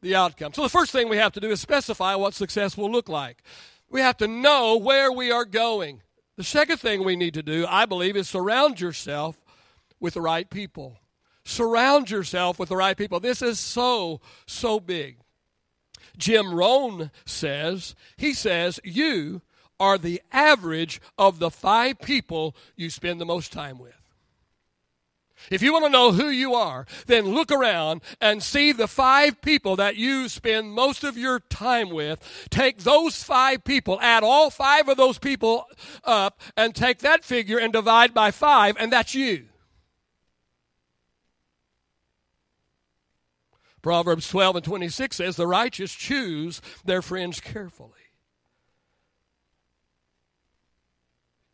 the 0.00 0.16
outcome. 0.16 0.52
So 0.52 0.62
the 0.62 0.68
first 0.68 0.90
thing 0.90 1.08
we 1.08 1.18
have 1.18 1.32
to 1.34 1.40
do 1.40 1.50
is 1.50 1.60
specify 1.60 2.16
what 2.16 2.34
success 2.34 2.76
will 2.76 2.90
look 2.90 3.08
like. 3.08 3.44
We 3.88 4.00
have 4.00 4.16
to 4.16 4.26
know 4.26 4.76
where 4.76 5.12
we 5.12 5.30
are 5.30 5.44
going. 5.44 6.02
The 6.38 6.44
second 6.44 6.76
thing 6.76 7.02
we 7.02 7.16
need 7.16 7.34
to 7.34 7.42
do, 7.42 7.66
I 7.68 7.84
believe, 7.84 8.16
is 8.16 8.28
surround 8.28 8.80
yourself 8.80 9.36
with 9.98 10.14
the 10.14 10.20
right 10.20 10.48
people. 10.48 11.00
Surround 11.44 12.12
yourself 12.12 12.60
with 12.60 12.68
the 12.68 12.76
right 12.76 12.96
people. 12.96 13.18
This 13.18 13.42
is 13.42 13.58
so, 13.58 14.20
so 14.46 14.78
big. 14.78 15.16
Jim 16.16 16.54
Rohn 16.54 17.10
says, 17.26 17.96
he 18.16 18.32
says, 18.32 18.78
you 18.84 19.42
are 19.80 19.98
the 19.98 20.22
average 20.30 21.00
of 21.18 21.40
the 21.40 21.50
five 21.50 21.98
people 21.98 22.54
you 22.76 22.88
spend 22.88 23.20
the 23.20 23.26
most 23.26 23.52
time 23.52 23.80
with. 23.80 23.97
If 25.50 25.62
you 25.62 25.72
want 25.72 25.84
to 25.86 25.90
know 25.90 26.12
who 26.12 26.28
you 26.28 26.54
are, 26.54 26.86
then 27.06 27.26
look 27.26 27.50
around 27.50 28.02
and 28.20 28.42
see 28.42 28.72
the 28.72 28.88
five 28.88 29.40
people 29.40 29.76
that 29.76 29.96
you 29.96 30.28
spend 30.28 30.72
most 30.72 31.04
of 31.04 31.16
your 31.16 31.40
time 31.40 31.90
with. 31.90 32.20
Take 32.50 32.78
those 32.78 33.22
five 33.22 33.64
people, 33.64 33.98
add 34.00 34.24
all 34.24 34.50
five 34.50 34.88
of 34.88 34.96
those 34.96 35.18
people 35.18 35.66
up, 36.04 36.40
and 36.56 36.74
take 36.74 36.98
that 36.98 37.24
figure 37.24 37.58
and 37.58 37.72
divide 37.72 38.14
by 38.14 38.30
five, 38.30 38.76
and 38.78 38.92
that's 38.92 39.14
you. 39.14 39.46
Proverbs 43.80 44.28
12 44.28 44.56
and 44.56 44.64
26 44.64 45.16
says, 45.16 45.36
The 45.36 45.46
righteous 45.46 45.94
choose 45.94 46.60
their 46.84 47.00
friends 47.00 47.40
carefully. 47.40 47.97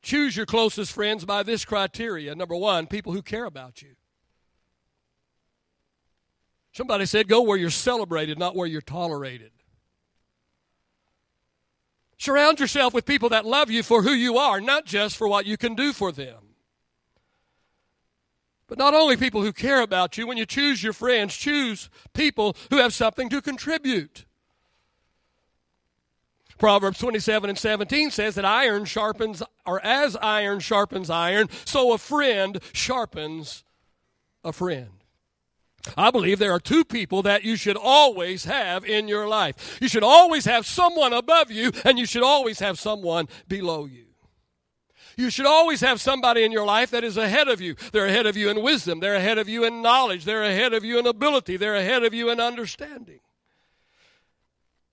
Choose 0.05 0.37
your 0.37 0.45
closest 0.45 0.93
friends 0.93 1.25
by 1.25 1.43
this 1.43 1.65
criteria. 1.65 2.35
Number 2.35 2.55
one, 2.55 2.87
people 2.87 3.15
who 3.15 3.23
care 3.23 3.47
about 3.47 3.81
you. 3.81 3.97
Somebody 6.73 7.07
said, 7.07 7.27
go 7.27 7.41
where 7.41 7.57
you're 7.57 7.71
celebrated, 7.71 8.39
not 8.39 8.55
where 8.55 8.67
you're 8.67 8.83
tolerated. 8.83 9.51
Surround 12.19 12.61
yourself 12.61 12.93
with 12.93 13.07
people 13.07 13.31
that 13.31 13.47
love 13.47 13.71
you 13.71 13.83
for 13.83 14.03
who 14.03 14.13
you 14.13 14.37
are, 14.37 14.61
not 14.61 14.85
just 14.85 15.17
for 15.17 15.27
what 15.27 15.47
you 15.47 15.57
can 15.57 15.75
do 15.75 15.95
for 15.95 16.13
them. 16.13 16.37
But 18.67 18.77
not 18.77 18.93
only 18.93 19.17
people 19.17 19.41
who 19.41 19.53
care 19.55 19.81
about 19.81 20.19
you, 20.19 20.27
when 20.27 20.37
you 20.37 20.45
choose 20.45 20.83
your 20.83 20.93
friends, 20.93 21.35
choose 21.35 21.89
people 22.13 22.57
who 22.69 22.77
have 22.77 22.93
something 22.93 23.31
to 23.31 23.41
contribute. 23.41 24.27
Proverbs 26.59 26.99
27 26.99 27.51
and 27.51 27.59
17 27.59 28.11
says 28.11 28.35
that 28.37 28.45
iron 28.45 28.85
sharpens, 28.85 29.43
or 29.67 29.85
as 29.85 30.17
iron 30.17 30.61
sharpens 30.61 31.11
iron, 31.11 31.49
so 31.65 31.93
a 31.93 31.99
friend 31.99 32.61
sharpens 32.73 33.65
a 34.45 34.53
friend. 34.53 34.91
I 35.97 36.11
believe 36.11 36.39
there 36.39 36.53
are 36.53 36.61
two 36.61 36.85
people 36.85 37.23
that 37.23 37.45
you 37.45 37.57
should 37.57 37.77
always 37.77 38.45
have 38.45 38.85
in 38.85 39.07
your 39.07 39.29
life. 39.29 39.79
You 39.81 39.89
should 39.89 40.03
always 40.03 40.47
have 40.47 40.67
someone 40.67 41.13
above 41.13 41.51
you, 41.51 41.73
and 41.85 41.99
you 41.99 42.07
should 42.07 42.23
always 42.23 42.59
have 42.61 42.79
someone 42.79 43.29
below 43.49 43.85
you. 43.85 44.07
You 45.17 45.31
should 45.31 45.47
always 45.47 45.81
have 45.81 46.01
somebody 46.01 46.43
in 46.43 46.51
your 46.51 46.65
life 46.65 46.91
that 46.91 47.05
is 47.05 47.17
ahead 47.17 47.49
of 47.49 47.61
you. 47.61 47.77
They're 47.93 48.07
ahead 48.07 48.27
of 48.27 48.37
you 48.37 48.49
in 48.49 48.63
wisdom. 48.63 49.01
They're 49.01 49.15
ahead 49.15 49.39
of 49.39 49.49
you 49.49 49.65
in 49.65 49.83
knowledge. 49.83 50.25
They're 50.25 50.43
ahead 50.43 50.73
of 50.73 50.85
you 50.85 50.99
in 50.99 51.07
ability. 51.07 51.57
They're 51.57 51.77
ahead 51.77 52.03
of 52.03 52.15
you 52.15 52.31
in 52.31 52.41
understanding. 52.41 53.21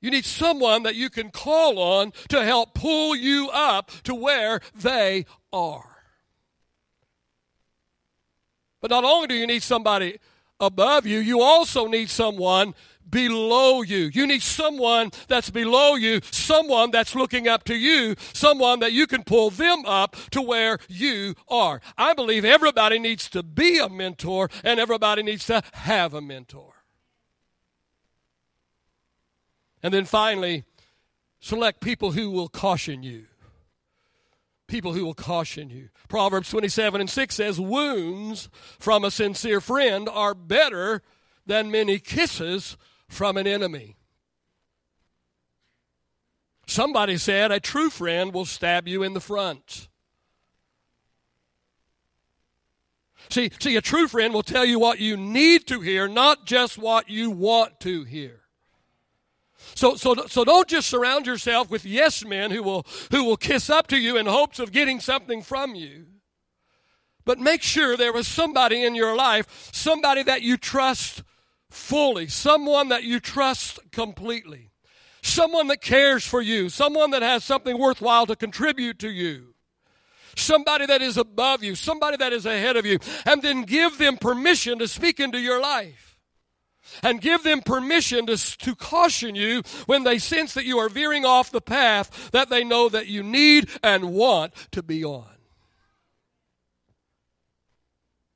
You 0.02 0.10
need 0.10 0.26
someone 0.26 0.84
that 0.84 0.96
you 0.96 1.10
can 1.10 1.30
call 1.30 1.78
on 1.80 2.12
to 2.30 2.44
help 2.44 2.74
pull 2.74 3.16
you 3.16 3.50
up 3.54 3.92
to 4.04 4.16
where 4.16 4.60
they 4.76 5.26
are. 5.54 6.04
But 8.82 8.90
not 8.90 9.04
only 9.04 9.28
do 9.28 9.36
you 9.36 9.46
need 9.46 9.62
somebody 9.62 10.20
above 10.60 11.06
you, 11.06 11.20
you 11.20 11.42
also 11.42 11.88
need 11.88 12.10
someone 12.10 12.74
below 13.08 13.82
you. 13.84 14.10
You 14.14 14.26
need 14.26 14.42
someone 14.42 15.12
that's 15.28 15.50
below 15.50 15.96
you, 15.96 16.22
someone 16.32 16.90
that's 16.90 17.14
looking 17.14 17.48
up 17.48 17.64
to 17.66 17.76
you, 17.76 18.16
someone 18.34 18.80
that 18.80 18.94
you 18.94 19.06
can 19.06 19.24
pull 19.24 19.50
them 19.52 19.86
up 19.86 20.16
to 20.32 20.42
where 20.42 20.80
you 20.88 21.36
are. 21.48 21.82
I 21.98 22.14
believe 22.14 22.46
everybody 22.46 22.98
needs 22.98 23.30
to 23.32 23.44
be 23.44 23.78
a 23.78 23.90
mentor 23.90 24.50
and 24.64 24.80
everybody 24.80 25.22
needs 25.22 25.46
to 25.48 25.62
have 25.74 26.14
a 26.14 26.22
mentor. 26.22 26.71
And 29.84 29.94
then 29.94 30.06
finally, 30.06 30.64
select 31.40 31.82
people 31.82 32.12
who 32.12 32.30
will 32.30 32.48
caution 32.48 33.04
you. 33.04 33.26
People 34.68 34.94
who 34.94 35.06
will 35.06 35.14
caution 35.14 35.70
you. 35.70 35.90
Proverbs 36.08 36.50
27 36.50 37.02
and 37.02 37.10
6 37.10 37.36
says, 37.36 37.60
Wounds 37.60 38.50
from 38.80 39.04
a 39.04 39.12
sincere 39.12 39.60
friend 39.60 40.08
are 40.08 40.34
better 40.34 41.02
than 41.46 41.72
many 41.72 42.00
kisses 42.00 42.78
from 43.10 43.36
an 43.38 43.48
enemy. 43.48 43.98
Somebody 46.68 47.18
said, 47.18 47.52
A 47.52 47.60
true 47.60 47.90
friend 47.90 48.34
will 48.34 48.46
stab 48.46 48.88
you 48.88 49.04
in 49.04 49.14
the 49.14 49.20
front. 49.20 49.90
See, 53.30 53.52
see, 53.60 53.76
a 53.76 53.82
true 53.82 54.08
friend 54.08 54.34
will 54.34 54.44
tell 54.44 54.66
you 54.66 54.80
what 54.80 55.00
you 55.00 55.16
need 55.16 55.68
to 55.68 55.80
hear, 55.82 56.08
not 56.08 56.46
just 56.46 56.78
what 56.78 57.10
you 57.10 57.32
want 57.32 57.80
to 57.82 58.04
hear. 58.04 58.41
So, 59.76 59.96
so, 59.96 60.16
so 60.28 60.44
don't 60.44 60.68
just 60.68 60.88
surround 60.88 61.26
yourself 61.26 61.70
with 61.70 61.86
yes 61.86 62.26
men 62.26 62.52
who 62.52 62.64
will, 62.64 62.86
who 63.12 63.24
will 63.24 63.38
kiss 63.38 63.70
up 63.70 63.88
to 63.88 63.98
you 63.98 64.18
in 64.18 64.26
hopes 64.26 64.60
of 64.60 64.72
getting 64.72 65.00
something 65.00 65.42
from 65.42 65.76
you. 65.76 66.06
But 67.26 67.40
make 67.40 67.62
sure 67.62 67.96
there 67.96 68.16
is 68.18 68.28
somebody 68.28 68.84
in 68.84 68.96
your 68.96 69.16
life, 69.16 69.70
somebody 69.72 70.24
that 70.24 70.42
you 70.42 70.58
trust 70.58 71.24
fully, 71.70 72.28
someone 72.28 72.90
that 72.90 73.04
you 73.04 73.20
trust 73.20 73.80
completely, 73.92 74.72
someone 75.22 75.68
that 75.68 75.82
cares 75.82 76.26
for 76.26 76.42
you, 76.42 76.70
someone 76.70 77.12
that 77.12 77.22
has 77.22 77.44
something 77.44 77.78
worthwhile 77.78 78.26
to 78.26 78.36
contribute 78.36 79.00
to 79.00 79.10
you, 79.10 79.54
somebody 80.36 80.86
that 80.88 81.02
is 81.02 81.18
above 81.18 81.64
you, 81.64 81.76
somebody 81.76 82.18
that 82.18 82.34
is 82.34 82.46
ahead 82.46 82.76
of 82.76 82.86
you, 82.86 82.98
and 83.26 83.42
then 83.42 83.64
give 83.64 83.98
them 83.98 84.18
permission 84.18 84.80
to 84.80 84.88
speak 84.88 85.20
into 85.20 85.40
your 85.40 85.62
life 85.62 86.11
and 87.04 87.22
give 87.22 87.44
them 87.44 87.62
permission 87.62 88.26
to, 88.28 88.38
to 88.58 88.76
caution 88.76 89.36
you 89.36 89.62
when 89.86 90.04
they 90.04 90.18
sense 90.18 90.54
that 90.54 90.66
you 90.66 90.78
are 90.78 90.90
veering 90.90 91.26
off 91.26 91.52
the 91.52 91.62
path 91.62 92.32
that 92.32 92.50
they 92.50 92.64
know 92.64 92.90
that 92.90 93.08
you 93.08 93.24
need 93.24 93.70
and 93.84 94.14
want 94.14 94.54
to 94.72 94.84
be 94.84 95.04
on. 95.04 95.26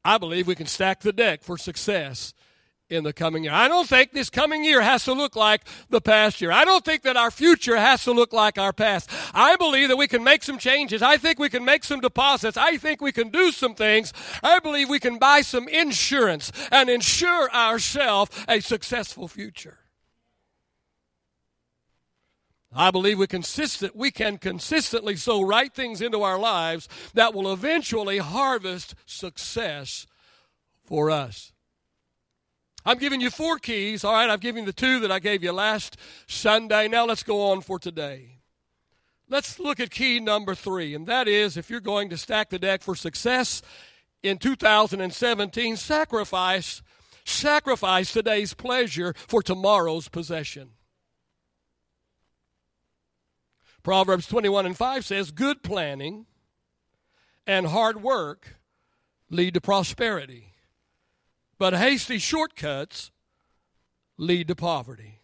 I 0.03 0.19
believe 0.19 0.47
we 0.47 0.55
can 0.55 0.67
stack 0.67 1.01
the 1.01 1.13
deck 1.13 1.41
for 1.41 1.57
success 1.57 2.33
in 2.89 3.03
the 3.03 3.13
coming 3.13 3.43
year. 3.43 3.53
I 3.53 3.67
don't 3.67 3.87
think 3.87 4.11
this 4.11 4.29
coming 4.29 4.63
year 4.63 4.81
has 4.81 5.03
to 5.05 5.13
look 5.13 5.35
like 5.35 5.61
the 5.89 6.01
past 6.01 6.39
year. 6.39 6.51
I 6.51 6.65
don't 6.65 6.85
think 6.85 7.01
that 7.03 7.17
our 7.17 7.31
future 7.31 7.77
has 7.77 8.03
to 8.03 8.11
look 8.11 8.31
like 8.31 8.57
our 8.57 8.73
past. 8.73 9.09
I 9.33 9.55
believe 9.55 9.89
that 9.89 9.97
we 9.97 10.07
can 10.07 10.23
make 10.23 10.43
some 10.43 10.59
changes. 10.59 11.01
I 11.01 11.17
think 11.17 11.39
we 11.39 11.49
can 11.49 11.65
make 11.65 11.83
some 11.83 11.99
deposits. 11.99 12.57
I 12.57 12.77
think 12.77 13.01
we 13.01 13.11
can 13.11 13.29
do 13.29 13.51
some 13.51 13.73
things. 13.73 14.13
I 14.43 14.59
believe 14.59 14.89
we 14.89 14.99
can 14.99 15.17
buy 15.17 15.41
some 15.41 15.67
insurance 15.67 16.51
and 16.71 16.89
ensure 16.89 17.51
ourselves 17.51 18.31
a 18.47 18.59
successful 18.59 19.27
future. 19.27 19.79
I 22.77 22.91
believe 22.91 23.17
we 23.17 23.25
consistent 23.25 23.95
we 23.95 24.11
can 24.11 24.37
consistently 24.37 25.15
sow 25.15 25.41
right 25.41 25.73
things 25.73 26.01
into 26.01 26.23
our 26.23 26.37
lives 26.37 26.89
that 27.13 27.33
will 27.33 27.51
eventually 27.53 28.17
harvest 28.17 28.95
success 29.05 30.05
for 30.83 31.09
us. 31.09 31.53
I'm 32.85 32.99
giving 32.99 33.19
you 33.19 33.31
four 33.31 33.57
keys. 33.57 34.03
All 34.03 34.13
right, 34.13 34.29
I've 34.29 34.41
given 34.41 34.63
you 34.63 34.67
the 34.67 34.73
two 34.73 34.99
that 34.99 35.11
I 35.11 35.19
gave 35.19 35.43
you 35.43 35.51
last 35.51 35.97
Sunday. 36.27 36.87
Now 36.87 37.05
let's 37.05 37.23
go 37.23 37.51
on 37.51 37.61
for 37.61 37.79
today. 37.79 38.39
Let's 39.27 39.57
look 39.57 39.79
at 39.79 39.89
key 39.89 40.19
number 40.19 40.53
three, 40.53 40.93
and 40.93 41.07
that 41.07 41.27
is 41.27 41.57
if 41.57 41.69
you're 41.69 41.79
going 41.79 42.09
to 42.09 42.17
stack 42.17 42.49
the 42.51 42.59
deck 42.59 42.83
for 42.83 42.95
success 42.95 43.63
in 44.21 44.37
2017, 44.37 45.77
sacrifice 45.77 46.83
sacrifice 47.27 48.13
today's 48.13 48.53
pleasure 48.53 49.15
for 49.27 49.41
tomorrow's 49.41 50.07
possession. 50.07 50.69
Proverbs 53.81 54.27
21 54.27 54.67
and 54.67 54.77
5 54.77 55.05
says, 55.05 55.31
Good 55.31 55.63
planning 55.63 56.27
and 57.47 57.67
hard 57.67 58.03
work 58.03 58.57
lead 59.29 59.55
to 59.55 59.61
prosperity 59.61 60.54
but 61.57 61.73
hasty 61.73 62.17
shortcuts 62.17 63.11
lead 64.17 64.47
to 64.47 64.55
poverty. 64.55 65.19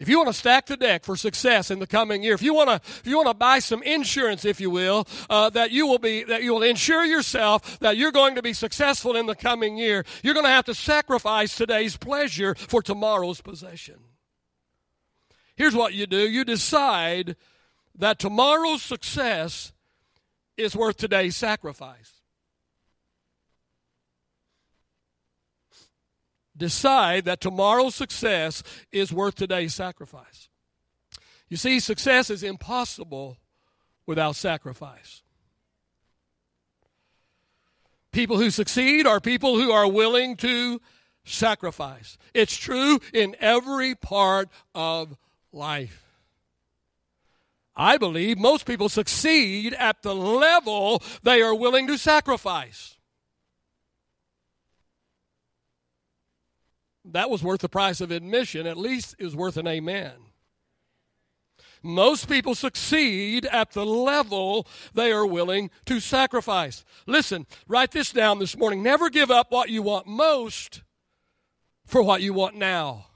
If 0.00 0.08
you 0.08 0.16
want 0.16 0.28
to 0.28 0.34
stack 0.34 0.64
the 0.64 0.78
deck 0.78 1.04
for 1.04 1.14
success 1.14 1.70
in 1.70 1.78
the 1.78 1.86
coming 1.86 2.22
year, 2.22 2.32
if 2.32 2.40
you 2.40 2.54
want 2.54 2.70
to, 2.70 2.76
if 2.76 3.02
you 3.04 3.16
want 3.16 3.28
to 3.28 3.34
buy 3.34 3.58
some 3.58 3.82
insurance, 3.82 4.46
if 4.46 4.58
you 4.58 4.70
will, 4.70 5.06
uh, 5.28 5.50
that 5.50 5.72
you 5.72 5.86
will 5.86 5.98
be, 5.98 6.24
that 6.24 6.42
you 6.42 6.54
will 6.54 6.62
insure 6.62 7.04
yourself 7.04 7.78
that 7.80 7.98
you're 7.98 8.10
going 8.10 8.34
to 8.36 8.42
be 8.42 8.54
successful 8.54 9.14
in 9.14 9.26
the 9.26 9.34
coming 9.34 9.76
year, 9.76 10.06
you're 10.22 10.32
going 10.32 10.46
to 10.46 10.50
have 10.50 10.64
to 10.64 10.74
sacrifice 10.74 11.54
today's 11.54 11.98
pleasure 11.98 12.54
for 12.54 12.80
tomorrow's 12.80 13.42
possession. 13.42 13.96
Here's 15.54 15.74
what 15.74 15.92
you 15.92 16.06
do: 16.06 16.26
you 16.26 16.46
decide 16.46 17.36
that 17.94 18.18
tomorrow's 18.18 18.82
success 18.82 19.74
is 20.56 20.74
worth 20.74 20.96
today's 20.96 21.36
sacrifice. 21.36 22.19
Decide 26.60 27.24
that 27.24 27.40
tomorrow's 27.40 27.96
success 27.96 28.62
is 28.92 29.12
worth 29.12 29.34
today's 29.34 29.74
sacrifice. 29.74 30.48
You 31.48 31.56
see, 31.56 31.80
success 31.80 32.30
is 32.30 32.44
impossible 32.44 33.38
without 34.06 34.36
sacrifice. 34.36 35.22
People 38.12 38.38
who 38.38 38.50
succeed 38.50 39.06
are 39.06 39.20
people 39.20 39.56
who 39.56 39.72
are 39.72 39.88
willing 39.88 40.36
to 40.36 40.80
sacrifice. 41.24 42.18
It's 42.34 42.56
true 42.56 43.00
in 43.12 43.34
every 43.40 43.94
part 43.94 44.48
of 44.74 45.16
life. 45.52 46.06
I 47.74 47.96
believe 47.96 48.38
most 48.38 48.66
people 48.66 48.88
succeed 48.88 49.74
at 49.74 50.02
the 50.02 50.14
level 50.14 51.02
they 51.22 51.40
are 51.40 51.54
willing 51.54 51.86
to 51.86 51.96
sacrifice. 51.96 52.96
That 57.12 57.30
was 57.30 57.42
worth 57.42 57.60
the 57.60 57.68
price 57.68 58.00
of 58.00 58.10
admission. 58.10 58.66
At 58.66 58.76
least 58.76 59.16
was 59.20 59.36
worth 59.36 59.56
an 59.56 59.66
amen. 59.66 60.12
Most 61.82 62.28
people 62.28 62.54
succeed 62.54 63.46
at 63.46 63.72
the 63.72 63.86
level 63.86 64.66
they 64.92 65.12
are 65.12 65.26
willing 65.26 65.70
to 65.86 65.98
sacrifice. 65.98 66.84
Listen, 67.06 67.46
write 67.66 67.92
this 67.92 68.12
down 68.12 68.38
this 68.38 68.56
morning. 68.56 68.82
Never 68.82 69.08
give 69.08 69.30
up 69.30 69.50
what 69.50 69.70
you 69.70 69.82
want 69.82 70.06
most 70.06 70.82
for 71.86 72.02
what 72.02 72.20
you 72.20 72.34
want 72.34 72.54
now. 72.54 73.06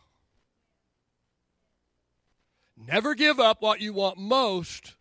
Never 2.77 3.15
give 3.15 3.39
up 3.39 3.61
what 3.61 3.81
you 3.81 3.93
want 3.93 4.19
most 4.19 4.95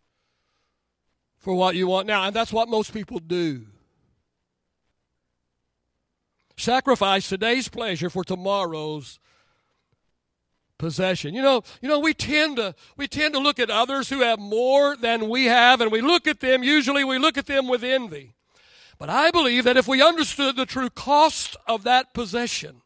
for 1.38 1.54
what 1.54 1.74
you 1.74 1.86
want 1.86 2.06
now. 2.06 2.24
And 2.24 2.36
that's 2.36 2.52
what 2.52 2.68
most 2.68 2.92
people 2.92 3.18
do. 3.18 3.66
Sacrifice 6.56 7.28
today's 7.28 7.68
pleasure 7.68 8.08
for 8.08 8.24
tomorrow's 8.24 9.18
possession. 10.78 11.34
You 11.34 11.42
know, 11.42 11.62
you 11.80 11.88
know, 11.88 11.98
we 11.98 12.14
tend 12.14 12.56
to 12.56 12.74
we 12.96 13.08
tend 13.08 13.34
to 13.34 13.40
look 13.40 13.58
at 13.58 13.70
others 13.70 14.08
who 14.08 14.20
have 14.20 14.38
more 14.38 14.96
than 14.96 15.28
we 15.28 15.46
have, 15.46 15.80
and 15.80 15.90
we 15.90 16.00
look 16.00 16.26
at 16.26 16.40
them, 16.40 16.62
usually 16.62 17.04
we 17.04 17.18
look 17.18 17.36
at 17.36 17.46
them 17.46 17.68
with 17.68 17.82
envy. 17.82 18.34
But 18.98 19.10
I 19.10 19.30
believe 19.30 19.64
that 19.64 19.76
if 19.76 19.88
we 19.88 20.02
understood 20.02 20.56
the 20.56 20.66
true 20.66 20.90
cost 20.90 21.56
of 21.66 21.82
that 21.84 22.14
possession, 22.14 22.82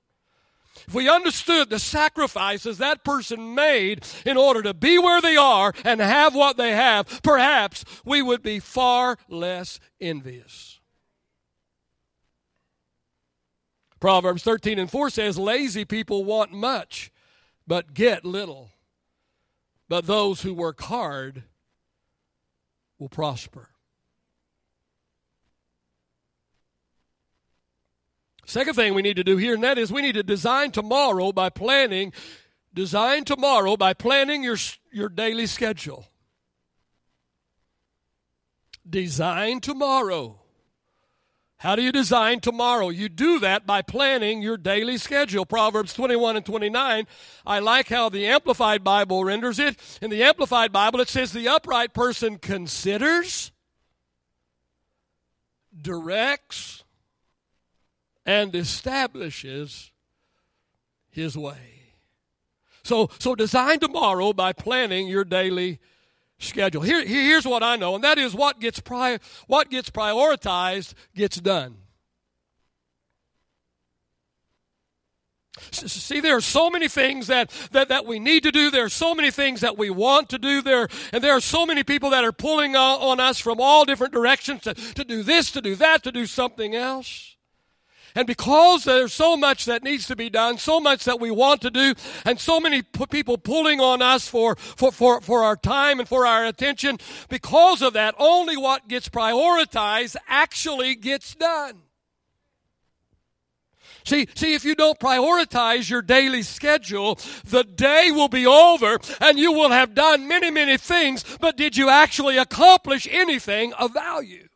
if 0.86 0.94
we 0.94 1.08
understood 1.08 1.68
the 1.68 1.78
sacrifices 1.78 2.78
that 2.78 3.04
person 3.04 3.54
made 3.54 4.06
in 4.24 4.38
order 4.38 4.62
to 4.62 4.72
be 4.72 4.98
where 4.98 5.20
they 5.20 5.36
are 5.36 5.74
and 5.84 6.00
have 6.00 6.34
what 6.34 6.56
they 6.56 6.72
have, 6.72 7.20
perhaps 7.22 7.84
we 8.06 8.22
would 8.22 8.42
be 8.42 8.58
far 8.58 9.18
less 9.28 9.80
envious. 10.00 10.80
Proverbs 14.00 14.42
13 14.42 14.78
and 14.78 14.90
4 14.90 15.10
says, 15.10 15.38
Lazy 15.38 15.84
people 15.84 16.24
want 16.24 16.52
much, 16.52 17.10
but 17.66 17.94
get 17.94 18.24
little. 18.24 18.70
But 19.88 20.06
those 20.06 20.42
who 20.42 20.54
work 20.54 20.80
hard 20.82 21.44
will 22.98 23.08
prosper. 23.08 23.70
Second 28.44 28.74
thing 28.74 28.94
we 28.94 29.02
need 29.02 29.16
to 29.16 29.24
do 29.24 29.36
here, 29.36 29.54
and 29.54 29.62
that 29.62 29.76
is 29.76 29.92
we 29.92 30.00
need 30.00 30.14
to 30.14 30.22
design 30.22 30.70
tomorrow 30.70 31.32
by 31.32 31.50
planning, 31.50 32.14
design 32.72 33.24
tomorrow 33.24 33.76
by 33.76 33.92
planning 33.92 34.42
your, 34.42 34.56
your 34.90 35.10
daily 35.10 35.46
schedule. 35.46 36.06
Design 38.88 39.60
tomorrow. 39.60 40.40
How 41.58 41.74
do 41.74 41.82
you 41.82 41.90
design 41.90 42.38
tomorrow? 42.38 42.88
You 42.88 43.08
do 43.08 43.40
that 43.40 43.66
by 43.66 43.82
planning 43.82 44.40
your 44.40 44.56
daily 44.56 44.96
schedule. 44.96 45.44
Proverbs 45.44 45.92
21 45.92 46.36
and 46.36 46.46
29. 46.46 47.06
I 47.44 47.58
like 47.58 47.88
how 47.88 48.08
the 48.08 48.26
Amplified 48.26 48.84
Bible 48.84 49.24
renders 49.24 49.58
it. 49.58 49.76
In 50.00 50.08
the 50.10 50.22
Amplified 50.22 50.70
Bible, 50.70 51.00
it 51.00 51.08
says 51.08 51.32
the 51.32 51.48
upright 51.48 51.92
person 51.92 52.38
considers, 52.38 53.50
directs, 55.80 56.84
and 58.24 58.54
establishes 58.54 59.90
his 61.10 61.36
way. 61.36 61.94
So, 62.84 63.10
so 63.18 63.34
design 63.34 63.80
tomorrow 63.80 64.32
by 64.32 64.52
planning 64.52 65.08
your 65.08 65.24
daily 65.24 65.72
schedule. 65.72 65.88
Here, 66.38 67.04
here's 67.04 67.46
what 67.46 67.62
I 67.62 67.76
know, 67.76 67.94
and 67.96 68.04
that 68.04 68.18
is 68.18 68.34
what 68.34 68.60
gets, 68.60 68.78
pri- 68.80 69.18
what 69.46 69.70
gets 69.70 69.90
prioritized 69.90 70.94
gets 71.14 71.36
done. 71.38 71.76
See, 75.72 76.20
there 76.20 76.36
are 76.36 76.40
so 76.40 76.70
many 76.70 76.88
things 76.88 77.26
that, 77.26 77.50
that, 77.72 77.88
that 77.88 78.06
we 78.06 78.20
need 78.20 78.44
to 78.44 78.52
do. 78.52 78.70
There 78.70 78.84
are 78.84 78.88
so 78.88 79.14
many 79.14 79.30
things 79.30 79.60
that 79.60 79.76
we 79.76 79.90
want 79.90 80.28
to 80.30 80.38
do 80.38 80.62
there. 80.62 80.88
And 81.12 81.22
there 81.22 81.32
are 81.32 81.40
so 81.40 81.66
many 81.66 81.82
people 81.82 82.10
that 82.10 82.24
are 82.24 82.32
pulling 82.32 82.76
on, 82.76 83.00
on 83.00 83.20
us 83.20 83.40
from 83.40 83.60
all 83.60 83.84
different 83.84 84.12
directions 84.12 84.62
to, 84.62 84.74
to 84.74 85.04
do 85.04 85.22
this, 85.24 85.50
to 85.52 85.60
do 85.60 85.74
that, 85.76 86.04
to 86.04 86.12
do 86.12 86.26
something 86.26 86.74
else. 86.74 87.36
And 88.14 88.26
because 88.26 88.84
there's 88.84 89.12
so 89.12 89.36
much 89.36 89.64
that 89.66 89.82
needs 89.82 90.06
to 90.06 90.16
be 90.16 90.30
done, 90.30 90.58
so 90.58 90.80
much 90.80 91.04
that 91.04 91.20
we 91.20 91.30
want 91.30 91.60
to 91.62 91.70
do, 91.70 91.94
and 92.24 92.40
so 92.40 92.58
many 92.58 92.82
p- 92.82 93.06
people 93.06 93.38
pulling 93.38 93.80
on 93.80 94.02
us 94.02 94.26
for, 94.26 94.56
for, 94.56 94.92
for, 94.92 95.20
for 95.20 95.44
our 95.44 95.56
time 95.56 96.00
and 96.00 96.08
for 96.08 96.26
our 96.26 96.46
attention, 96.46 96.98
because 97.28 97.82
of 97.82 97.92
that, 97.92 98.14
only 98.18 98.56
what 98.56 98.88
gets 98.88 99.08
prioritized 99.08 100.16
actually 100.28 100.94
gets 100.94 101.34
done. 101.34 101.82
See, 104.04 104.26
see, 104.34 104.54
if 104.54 104.64
you 104.64 104.74
don't 104.74 104.98
prioritize 104.98 105.90
your 105.90 106.00
daily 106.00 106.40
schedule, 106.42 107.18
the 107.44 107.62
day 107.62 108.10
will 108.10 108.28
be 108.28 108.46
over 108.46 108.98
and 109.20 109.38
you 109.38 109.52
will 109.52 109.68
have 109.68 109.94
done 109.94 110.26
many, 110.26 110.50
many 110.50 110.78
things, 110.78 111.24
but 111.40 111.58
did 111.58 111.76
you 111.76 111.90
actually 111.90 112.38
accomplish 112.38 113.06
anything 113.10 113.74
of 113.74 113.92
value? 113.92 114.48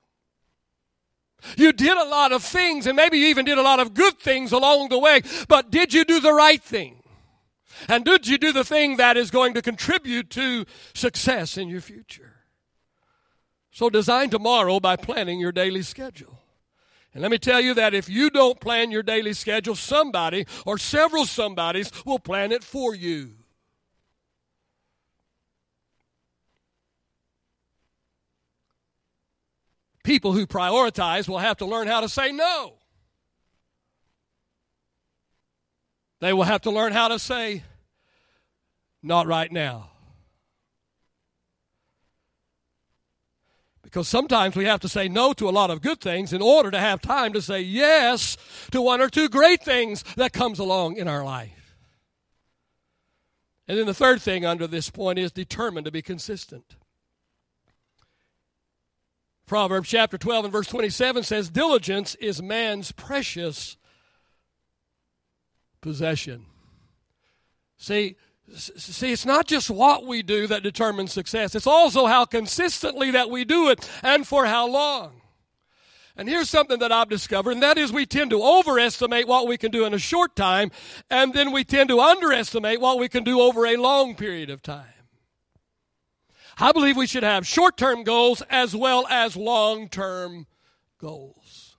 You 1.57 1.72
did 1.72 1.96
a 1.96 2.05
lot 2.05 2.33
of 2.33 2.42
things, 2.42 2.87
and 2.87 2.96
maybe 2.96 3.18
you 3.18 3.26
even 3.26 3.44
did 3.44 3.59
a 3.59 3.62
lot 3.62 3.81
of 3.81 3.94
good 3.94 4.18
things 4.18 4.52
along 4.52 4.88
the 4.88 4.98
way, 4.98 5.22
but 5.48 5.70
did 5.70 5.92
you 5.92 6.05
do 6.05 6.20
the 6.20 6.33
right 6.33 6.62
thing? 6.62 7.02
And 7.88 8.05
did 8.05 8.28
you 8.28 8.38
do 8.38 8.52
the 8.52 8.64
thing 8.64 8.96
that 8.96 9.16
is 9.16 9.31
going 9.31 9.55
to 9.55 9.62
contribute 9.62 10.31
to 10.31 10.64
success 10.94 11.57
in 11.57 11.68
your 11.68 11.81
future? 11.81 12.37
So 13.70 13.88
design 13.90 14.31
tomorrow 14.31 14.78
by 14.81 14.96
planning 14.96 15.40
your 15.40 15.52
daily 15.52 15.83
schedule. 15.83 16.38
And 17.14 17.22
let 17.22 17.31
me 17.31 17.38
tell 17.38 17.61
you 17.61 17.74
that 17.74 17.94
if 17.94 18.09
you 18.09 18.31
don't 18.31 18.61
plan 18.61 18.90
your 18.90 19.02
daily 19.02 19.33
schedule, 19.33 19.74
somebody 19.74 20.46
or 20.64 20.78
several 20.78 21.26
somebodies 21.26 21.90
will 22.07 22.18
plan 22.18 22.52
it 22.52 22.64
for 22.64 22.94
you. 22.94 23.33
People 30.03 30.33
who 30.33 30.47
prioritize 30.47 31.29
will 31.29 31.38
have 31.38 31.59
to 31.59 31.67
learn 31.67 31.87
how 31.87 32.01
to 32.01 32.09
say 32.09 32.33
no. 32.33 32.75
They 36.21 36.33
will 36.33 36.45
have 36.45 36.62
to 36.62 36.71
learn 36.71 36.93
how 36.93 37.09
to 37.09 37.19
say, 37.19 37.65
not 39.03 39.27
right 39.27 39.51
now. 39.51 39.91
Because 43.83 44.09
sometimes 44.09 44.57
we 44.57 44.65
have 44.65 44.81
to 44.81 44.88
say 44.88 45.09
no 45.09 45.33
to 45.35 45.49
a 45.49 45.51
lot 45.51 45.71
of 45.71 45.83
good 45.83 46.01
things 46.01 46.33
in 46.33 46.41
order 46.41 46.71
to 46.71 46.79
have 46.79 47.03
time 47.03 47.33
to 47.35 47.43
say 47.43 47.61
yes 47.61 48.38
to 48.71 48.81
one 48.81 49.01
or 49.01 49.09
two 49.09 49.29
great 49.29 49.62
things 49.62 50.03
that 50.17 50.33
comes 50.33 50.59
along 50.59 50.97
in 50.97 51.09
our 51.09 51.25
life. 51.25 51.75
And 53.69 53.79
then 53.79 53.87
the 53.87 53.95
third 53.95 54.23
thing 54.23 54.47
under 54.47 54.67
this 54.67 54.91
point 54.91 55.19
is 55.19 55.31
determined 55.33 55.85
to 55.85 55.91
be 55.91 56.03
consistent. 56.03 56.77
Proverbs 59.53 59.91
chapter 59.91 60.17
12 60.17 60.47
and 60.47 60.53
verse 60.53 60.67
27 60.69 61.25
says, 61.25 61.51
Diligence 61.51 62.15
is 62.15 62.41
man's 62.41 62.91
precious 62.91 63.77
possession. 65.83 66.47
See, 67.77 68.17
see, 68.57 69.12
it's 69.12 69.27
not 69.27 69.47
just 69.47 69.69
what 69.69 70.07
we 70.07 70.23
do 70.23 70.47
that 70.47 70.62
determines 70.62 71.12
success, 71.12 71.55
it's 71.55 71.67
also 71.67 72.07
how 72.07 72.25
consistently 72.25 73.11
that 73.11 73.29
we 73.29 73.45
do 73.45 73.69
it 73.69 73.87
and 74.03 74.27
for 74.27 74.47
how 74.47 74.67
long. 74.67 75.21
And 76.17 76.31
here's 76.31 76.49
something 76.49 76.79
that 76.79 76.91
I've 76.91 77.11
discovered, 77.11 77.51
and 77.51 77.62
that 77.62 77.77
is 77.77 77.93
we 77.93 78.07
tend 78.07 78.31
to 78.31 78.43
overestimate 78.43 79.29
what 79.29 79.47
we 79.47 79.59
can 79.59 79.71
do 79.71 79.85
in 79.85 79.93
a 79.93 79.99
short 79.99 80.35
time, 80.35 80.71
and 81.11 81.35
then 81.35 81.53
we 81.53 81.62
tend 81.62 81.91
to 81.91 82.01
underestimate 82.01 82.81
what 82.81 82.99
we 82.99 83.11
can 83.11 83.23
do 83.23 83.38
over 83.38 83.67
a 83.67 83.77
long 83.77 84.15
period 84.15 84.49
of 84.49 84.62
time. 84.62 85.02
I 86.59 86.73
believe 86.73 86.97
we 86.97 87.07
should 87.07 87.23
have 87.23 87.47
short 87.47 87.77
term 87.77 88.05
goals 88.05 88.43
as 88.51 88.75
well 88.75 89.07
as 89.09 89.37
long 89.37 89.88
term 89.88 90.47
goals. 90.99 91.77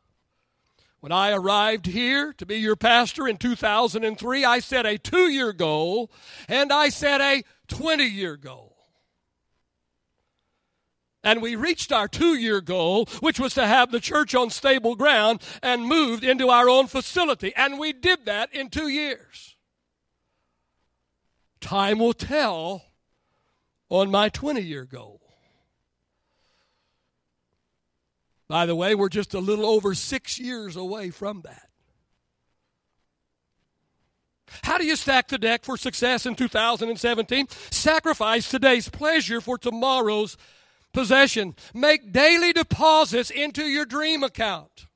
When 0.99 1.11
I 1.11 1.31
arrived 1.31 1.85
here 1.85 2.31
to 2.33 2.45
be 2.45 2.59
your 2.59 2.77
pastor 2.77 3.27
in 3.27 3.37
2003, 3.37 4.45
I 4.45 4.59
set 4.59 4.85
a 4.85 4.97
two 4.97 5.29
year 5.29 5.51
goal 5.51 6.09
and 6.47 6.71
I 6.71 6.89
set 6.89 7.19
a 7.19 7.43
20 7.67 8.05
year 8.05 8.37
goal. 8.37 8.73
And 11.25 11.41
we 11.41 11.55
reached 11.55 11.91
our 11.91 12.07
two 12.07 12.35
year 12.35 12.61
goal, 12.61 13.05
which 13.19 13.39
was 13.39 13.53
to 13.55 13.67
have 13.67 13.91
the 13.91 13.99
church 13.99 14.35
on 14.35 14.49
stable 14.49 14.95
ground 14.95 15.41
and 15.61 15.85
moved 15.85 16.23
into 16.23 16.49
our 16.49 16.69
own 16.69 16.87
facility. 16.87 17.53
And 17.55 17.79
we 17.79 17.93
did 17.93 18.25
that 18.25 18.53
in 18.53 18.69
two 18.69 18.87
years. 18.87 19.57
Time 21.61 21.99
will 21.99 22.13
tell 22.13 22.83
on 23.89 24.09
my 24.11 24.29
20 24.29 24.61
year 24.61 24.85
goal. 24.85 25.21
By 28.47 28.65
the 28.65 28.75
way, 28.75 28.93
we're 28.93 29.09
just 29.09 29.33
a 29.33 29.39
little 29.39 29.65
over 29.65 29.95
six 29.95 30.39
years 30.39 30.75
away 30.75 31.09
from 31.09 31.41
that. 31.41 31.69
How 34.63 34.77
do 34.77 34.85
you 34.85 34.95
stack 34.95 35.27
the 35.29 35.37
deck 35.37 35.63
for 35.65 35.77
success 35.77 36.25
in 36.25 36.35
2017? 36.35 37.47
Sacrifice 37.71 38.49
today's 38.49 38.89
pleasure 38.89 39.41
for 39.41 39.57
tomorrow's 39.57 40.37
possession. 40.93 41.55
Make 41.73 42.11
daily 42.11 42.53
deposits 42.53 43.31
into 43.31 43.63
your 43.63 43.85
dream 43.85 44.23
account. 44.23 44.87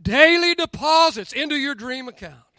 Daily 0.00 0.54
deposits 0.54 1.32
into 1.32 1.54
your 1.54 1.74
dream 1.74 2.08
account. 2.08 2.49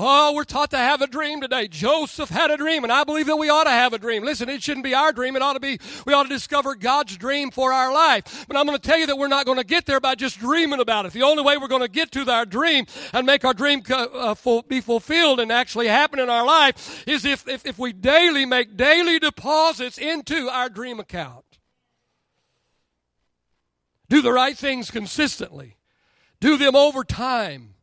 Oh, 0.00 0.32
we're 0.32 0.44
taught 0.44 0.70
to 0.70 0.78
have 0.78 1.02
a 1.02 1.08
dream 1.08 1.40
today. 1.40 1.66
Joseph 1.66 2.28
had 2.28 2.52
a 2.52 2.56
dream, 2.56 2.84
and 2.84 2.92
I 2.92 3.02
believe 3.02 3.26
that 3.26 3.34
we 3.34 3.50
ought 3.50 3.64
to 3.64 3.70
have 3.70 3.92
a 3.92 3.98
dream. 3.98 4.22
Listen, 4.22 4.48
it 4.48 4.62
shouldn't 4.62 4.84
be 4.84 4.94
our 4.94 5.12
dream. 5.12 5.34
It 5.34 5.42
ought 5.42 5.54
to 5.54 5.60
be, 5.60 5.80
we 6.06 6.12
ought 6.12 6.22
to 6.22 6.28
discover 6.28 6.76
God's 6.76 7.16
dream 7.16 7.50
for 7.50 7.72
our 7.72 7.92
life. 7.92 8.46
But 8.46 8.56
I'm 8.56 8.64
going 8.64 8.78
to 8.78 8.88
tell 8.88 8.96
you 8.96 9.06
that 9.06 9.18
we're 9.18 9.26
not 9.26 9.44
going 9.44 9.58
to 9.58 9.64
get 9.64 9.86
there 9.86 9.98
by 9.98 10.14
just 10.14 10.38
dreaming 10.38 10.78
about 10.78 11.06
it. 11.06 11.12
The 11.14 11.24
only 11.24 11.42
way 11.42 11.56
we're 11.56 11.66
going 11.66 11.82
to 11.82 11.88
get 11.88 12.12
to 12.12 12.30
our 12.30 12.46
dream 12.46 12.86
and 13.12 13.26
make 13.26 13.44
our 13.44 13.52
dream 13.52 13.82
uh, 13.90 14.36
be 14.68 14.80
fulfilled 14.80 15.40
and 15.40 15.50
actually 15.50 15.88
happen 15.88 16.20
in 16.20 16.30
our 16.30 16.46
life 16.46 17.02
is 17.08 17.24
if, 17.24 17.48
if, 17.48 17.66
if 17.66 17.76
we 17.76 17.92
daily 17.92 18.46
make 18.46 18.76
daily 18.76 19.18
deposits 19.18 19.98
into 19.98 20.48
our 20.48 20.68
dream 20.68 21.00
account. 21.00 21.44
Do 24.08 24.22
the 24.22 24.32
right 24.32 24.56
things 24.56 24.92
consistently. 24.92 25.76
Do 26.38 26.56
them 26.56 26.76
over 26.76 27.02
time. 27.02 27.74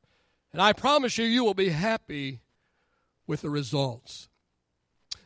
And 0.56 0.62
I 0.62 0.72
promise 0.72 1.18
you, 1.18 1.26
you 1.26 1.44
will 1.44 1.54
be 1.54 1.68
happy 1.68 2.40
with 3.28 3.42
the 3.42 3.50
results. 3.50 4.30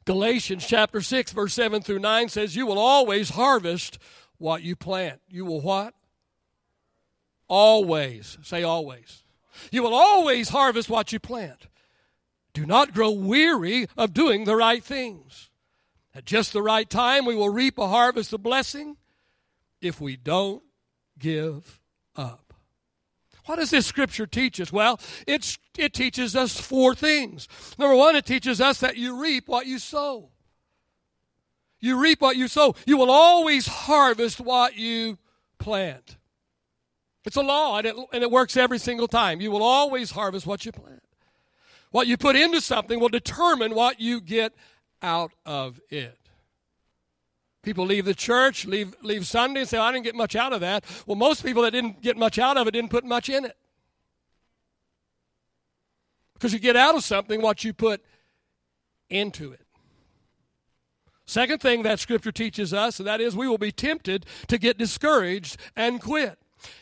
Galatians 0.06 0.66
chapter 0.66 1.02
6, 1.02 1.34
verse 1.34 1.54
7 1.54 1.84
through 1.84 2.00
9 2.00 2.30
says, 2.30 2.56
You 2.56 2.66
will 2.66 2.80
always 2.80 3.30
harvest 3.30 4.00
what 4.40 4.64
you 4.64 4.76
plant. 4.76 5.22
You 5.30 5.46
will 5.46 5.62
what? 5.62 5.94
Always. 7.48 8.40
Say 8.42 8.64
always. 8.64 9.22
You 9.72 9.84
will 9.84 9.94
always 9.94 10.50
harvest 10.50 10.90
what 10.90 11.14
you 11.14 11.20
plant. 11.20 11.68
Do 12.54 12.66
not 12.66 12.96
grow 12.96 13.12
weary 13.12 13.86
of 13.96 14.16
doing 14.16 14.46
the 14.46 14.56
right 14.56 14.84
things. 14.84 15.52
At 16.16 16.26
just 16.26 16.54
the 16.54 16.64
right 16.64 16.90
time, 16.90 17.26
we 17.26 17.36
will 17.36 17.52
reap 17.52 17.78
a 17.78 17.88
harvest 17.88 18.34
of 18.34 18.42
blessing 18.42 18.98
if 19.80 20.02
we 20.02 20.16
don't 20.16 20.64
give 21.20 21.80
up. 22.16 22.49
What 23.50 23.58
does 23.58 23.72
this 23.72 23.88
scripture 23.88 24.28
teach 24.28 24.62
us? 24.62 24.72
Well, 24.72 25.00
it's, 25.26 25.58
it 25.76 25.92
teaches 25.92 26.36
us 26.36 26.60
four 26.60 26.94
things. 26.94 27.48
Number 27.80 27.96
one, 27.96 28.16
it 28.16 28.24
teaches 28.24 28.62
us 28.62 28.80
that 28.82 28.96
you 28.96 29.20
reap 29.20 29.48
what 29.48 29.66
you 29.66 29.80
sow. 29.80 30.30
You 31.80 32.00
reap 32.00 32.22
what 32.22 32.36
you 32.36 32.48
sow. 32.48 32.76
You 32.86 32.96
will 32.96 33.10
always 33.10 33.66
harvest 33.66 34.40
what 34.40 34.78
you 34.78 35.18
plant. 35.58 36.18
It's 37.26 37.38
a 37.38 37.42
law, 37.42 37.80
and 37.80 37.88
it, 37.88 37.96
and 38.14 38.22
it 38.22 38.30
works 38.30 38.56
every 38.56 38.78
single 38.78 39.08
time. 39.08 39.42
You 39.42 39.50
will 39.50 39.64
always 39.64 40.12
harvest 40.12 40.46
what 40.46 40.64
you 40.64 40.72
plant. 40.72 41.02
What 41.90 42.06
you 42.06 42.18
put 42.18 42.36
into 42.36 42.62
something 42.62 43.00
will 43.00 43.10
determine 43.10 43.74
what 43.74 44.00
you 44.00 44.22
get 44.22 44.54
out 45.02 45.32
of 45.44 45.82
it. 45.90 46.19
People 47.70 47.86
leave 47.86 48.06
the 48.06 48.16
church, 48.16 48.66
leave, 48.66 48.96
leave 49.04 49.28
Sunday, 49.28 49.60
and 49.60 49.70
say, 49.70 49.78
oh, 49.78 49.84
I 49.84 49.92
didn't 49.92 50.06
get 50.06 50.16
much 50.16 50.36
out 50.36 50.54
of 50.54 50.62
that. 50.62 50.84
Well, 51.06 51.16
most 51.16 51.46
people 51.46 51.62
that 51.62 51.70
didn't 51.70 52.02
get 52.02 52.18
much 52.18 52.40
out 52.40 52.58
of 52.58 52.68
it 52.68 52.72
didn't 52.72 52.90
put 52.90 53.06
much 53.06 53.30
in 53.30 53.46
it. 53.46 53.56
Because 56.34 56.52
you 56.52 56.58
get 56.58 56.76
out 56.76 56.96
of 56.96 57.04
something 57.04 57.44
what 57.44 57.64
you 57.64 57.72
put 57.72 58.04
into 59.08 59.52
it. 59.52 59.62
Second 61.28 61.62
thing 61.62 61.84
that 61.84 62.00
scripture 62.00 62.32
teaches 62.32 62.74
us, 62.74 63.00
and 63.00 63.06
that 63.06 63.22
is 63.22 63.36
we 63.36 63.48
will 63.48 63.60
be 63.60 63.72
tempted 63.72 64.26
to 64.48 64.58
get 64.58 64.80
discouraged 64.80 65.56
and 65.76 66.02
quit 66.02 66.40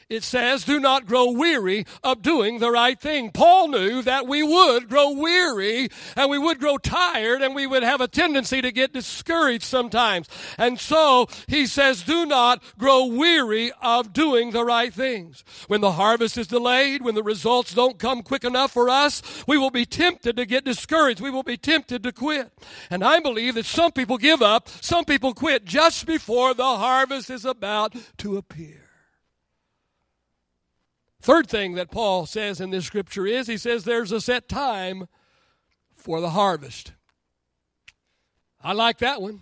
it 0.10 0.24
says, 0.24 0.63
Do 0.63 0.80
not 0.80 1.06
grow 1.06 1.32
weary 1.32 1.86
of 2.04 2.22
doing 2.22 2.60
the 2.60 2.72
right 2.72 3.00
thing. 3.00 3.32
Paul 3.32 3.68
knew 3.68 4.02
that 4.02 4.28
we 4.28 4.42
would 4.42 4.88
grow 4.88 5.12
weary 5.12 5.90
and 6.16 6.30
we 6.30 6.38
would 6.38 6.60
grow 6.60 6.78
tired 6.78 7.42
and 7.42 7.54
we 7.54 7.68
would 7.68 7.84
have 7.84 8.00
a 8.00 8.08
tendency 8.08 8.62
to 8.62 8.72
get 8.72 8.94
discouraged 8.94 9.63
sometimes. 9.63 10.28
And 10.58 10.80
so 10.80 11.28
he 11.48 11.66
says, 11.66 12.04
Do 12.04 12.26
not 12.26 12.63
grow 12.78 13.06
weary 13.06 13.72
of 13.82 14.13
doing 14.13 14.52
the 14.52 14.63
right 14.63 14.94
things. 14.94 15.44
When 15.68 15.82
the 15.82 15.94
harvest 15.94 16.38
is 16.38 16.48
delayed, 16.48 17.02
when 17.02 17.16
the 17.16 17.24
results 17.24 17.74
don't 17.74 18.00
come 18.00 18.24
quick 18.24 18.46
enough 18.46 18.72
for 18.72 18.90
us, 18.90 19.22
we 19.46 19.58
will 19.58 19.72
be 19.72 19.86
tempted 19.86 20.38
to 20.38 20.46
get 20.46 20.63
discouraged. 20.63 21.20
We 21.20 21.32
will 21.32 21.44
be 21.44 21.58
tempted 21.58 22.04
to 22.04 22.12
quit. 22.13 22.52
And 22.90 23.04
I 23.04 23.20
believe 23.20 23.56
that 23.56 23.66
some 23.66 23.92
people 23.92 24.18
give 24.18 24.42
up, 24.42 24.70
some 24.82 25.04
people 25.04 25.34
quit 25.34 25.66
just 25.66 26.06
before 26.06 26.54
the 26.54 26.63
harvest 26.63 27.30
is 27.30 27.44
about 27.44 27.94
to 28.20 28.38
appear. 28.38 28.87
Third 31.28 31.50
thing 31.50 31.74
that 31.74 31.92
Paul 31.92 32.26
says 32.26 32.62
in 32.62 32.70
this 32.70 32.86
scripture 32.86 33.28
is 33.28 33.48
he 33.48 33.58
says 33.58 33.84
there's 33.84 34.13
a 34.13 34.22
set 34.22 34.48
time 34.48 35.10
for 35.94 36.22
the 36.22 36.30
harvest. 36.30 36.94
I 38.63 38.72
like 38.72 39.00
that 39.00 39.22
one. 39.22 39.42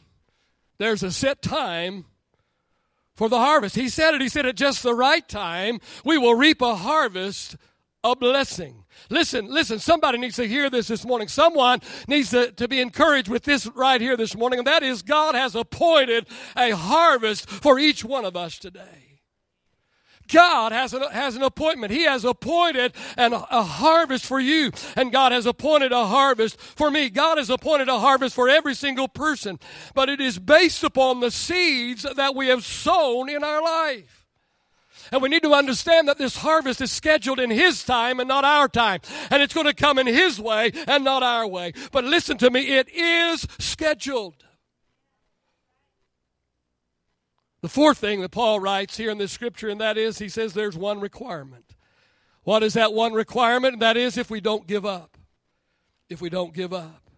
There's 0.80 1.04
a 1.04 1.12
set 1.12 1.44
time 1.44 2.06
for 3.14 3.30
the 3.30 3.38
harvest. 3.38 3.76
He 3.76 3.88
said 3.88 4.16
it, 4.16 4.22
he 4.22 4.30
said 4.30 4.48
at 4.48 4.56
just 4.56 4.82
the 4.82 4.96
right 4.96 5.30
time, 5.30 5.80
we 6.04 6.18
will 6.18 6.34
reap 6.34 6.60
a 6.64 6.74
harvest 6.74 7.56
a 8.04 8.16
blessing. 8.16 8.86
Listen, 9.12 9.48
listen, 9.48 9.78
somebody 9.78 10.18
needs 10.18 10.38
to 10.38 10.48
hear 10.48 10.72
this 10.72 10.88
this 10.88 11.06
morning. 11.06 11.28
Someone 11.28 11.82
needs 12.08 12.32
to, 12.32 12.52
to 12.54 12.68
be 12.68 12.82
encouraged 12.82 13.28
with 13.28 13.44
this 13.44 13.68
right 13.68 14.02
here 14.02 14.18
this 14.18 14.36
morning, 14.36 14.58
and 14.58 14.68
that 14.68 14.82
is 14.82 15.04
God 15.04 15.36
has 15.36 15.54
appointed 15.54 16.26
a 16.58 16.72
harvest 16.72 17.48
for 17.48 17.78
each 17.78 18.04
one 18.04 18.26
of 18.26 18.36
us 18.36 18.58
today. 18.58 19.05
God 20.28 20.72
has 20.72 20.94
an, 20.94 21.04
has 21.12 21.36
an 21.36 21.44
appointment. 21.44 21.92
He 21.92 22.04
has 22.04 22.26
appointed 22.26 22.94
an, 23.18 23.34
a 23.34 23.64
harvest 23.64 24.26
for 24.26 24.40
you, 24.40 24.72
and 24.96 25.12
God 25.12 25.32
has 25.32 25.46
appointed 25.46 25.92
a 25.92 26.06
harvest 26.06 26.60
for 26.60 26.90
me. 26.90 27.10
God 27.10 27.38
has 27.38 27.50
appointed 27.50 27.90
a 27.90 28.00
harvest 28.00 28.36
for 28.36 28.50
every 28.50 28.74
single 28.74 29.08
person, 29.08 29.60
but 29.94 30.10
it 30.10 30.20
is 30.20 30.40
based 30.40 30.84
upon 30.84 31.20
the 31.20 31.32
seeds 31.32 32.06
that 32.16 32.36
we 32.36 32.48
have 32.48 32.64
sown 32.64 33.30
in 33.30 33.44
our 33.44 33.62
life. 33.62 34.26
And 35.12 35.22
we 35.22 35.30
need 35.30 35.44
to 35.44 35.54
understand 35.54 36.08
that 36.08 36.18
this 36.18 36.38
harvest 36.38 36.82
is 36.82 36.92
scheduled 36.92 37.40
in 37.40 37.52
His 37.52 37.84
time 37.84 38.20
and 38.20 38.28
not 38.28 38.44
our 38.44 38.68
time. 38.68 39.02
And 39.30 39.42
it's 39.44 39.54
going 39.54 39.68
to 39.68 39.74
come 39.74 40.00
in 40.00 40.08
His 40.08 40.40
way 40.40 40.72
and 40.88 41.04
not 41.04 41.24
our 41.24 41.48
way. 41.48 41.74
But 41.92 42.04
listen 42.06 42.38
to 42.40 42.50
me, 42.50 42.78
it 42.78 42.90
is 42.90 43.48
scheduled. 43.60 44.45
The 47.66 47.70
fourth 47.70 47.98
thing 47.98 48.22
that 48.22 48.30
Paul 48.30 48.60
writes 48.60 48.96
here 48.96 49.10
in 49.10 49.18
this 49.18 49.32
scripture, 49.32 49.70
and 49.70 49.82
that 49.82 49.98
is, 49.98 50.20
he 50.20 50.30
says 50.30 50.54
there's 50.54 50.78
one 50.78 51.00
requirement. 51.00 51.74
What 52.44 52.62
is 52.62 52.76
that 52.76 52.94
one 52.94 53.14
requirement? 53.14 53.80
That 53.80 53.98
is, 53.98 54.20
if 54.20 54.30
we 54.30 54.40
don't 54.40 54.68
give 54.68 54.86
up. 54.86 55.18
If 56.08 56.22
we 56.22 56.30
don't 56.30 56.54
give 56.54 56.74
up. 56.74 57.10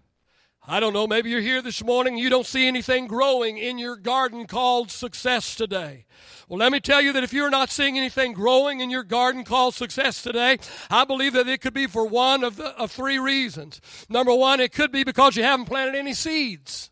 I 0.66 0.80
don't 0.80 0.94
know, 0.94 1.06
maybe 1.06 1.30
you're 1.30 1.42
here 1.42 1.62
this 1.62 1.84
morning, 1.84 2.18
you 2.18 2.30
don't 2.30 2.46
see 2.46 2.66
anything 2.66 3.08
growing 3.08 3.58
in 3.58 3.78
your 3.78 3.98
garden 3.98 4.48
called 4.48 4.90
success 4.90 5.54
today. 5.54 6.06
Well, 6.48 6.60
let 6.60 6.72
me 6.72 6.80
tell 6.80 7.02
you 7.02 7.12
that 7.12 7.26
if 7.26 7.34
you're 7.34 7.50
not 7.50 7.70
seeing 7.70 7.98
anything 7.98 8.32
growing 8.32 8.80
in 8.80 8.90
your 8.90 9.04
garden 9.04 9.44
called 9.44 9.76
success 9.76 10.24
today, 10.24 10.60
I 10.90 11.04
believe 11.04 11.34
that 11.34 11.50
it 11.50 11.60
could 11.60 11.74
be 11.74 11.88
for 11.88 12.08
one 12.08 12.46
of, 12.46 12.56
the, 12.56 12.70
of 12.78 12.90
three 12.90 13.20
reasons. 13.20 13.82
Number 14.08 14.34
one, 14.34 14.62
it 14.62 14.72
could 14.72 14.94
be 14.94 15.04
because 15.04 15.36
you 15.36 15.44
haven't 15.44 15.66
planted 15.66 15.96
any 15.96 16.14
seeds. 16.14 16.90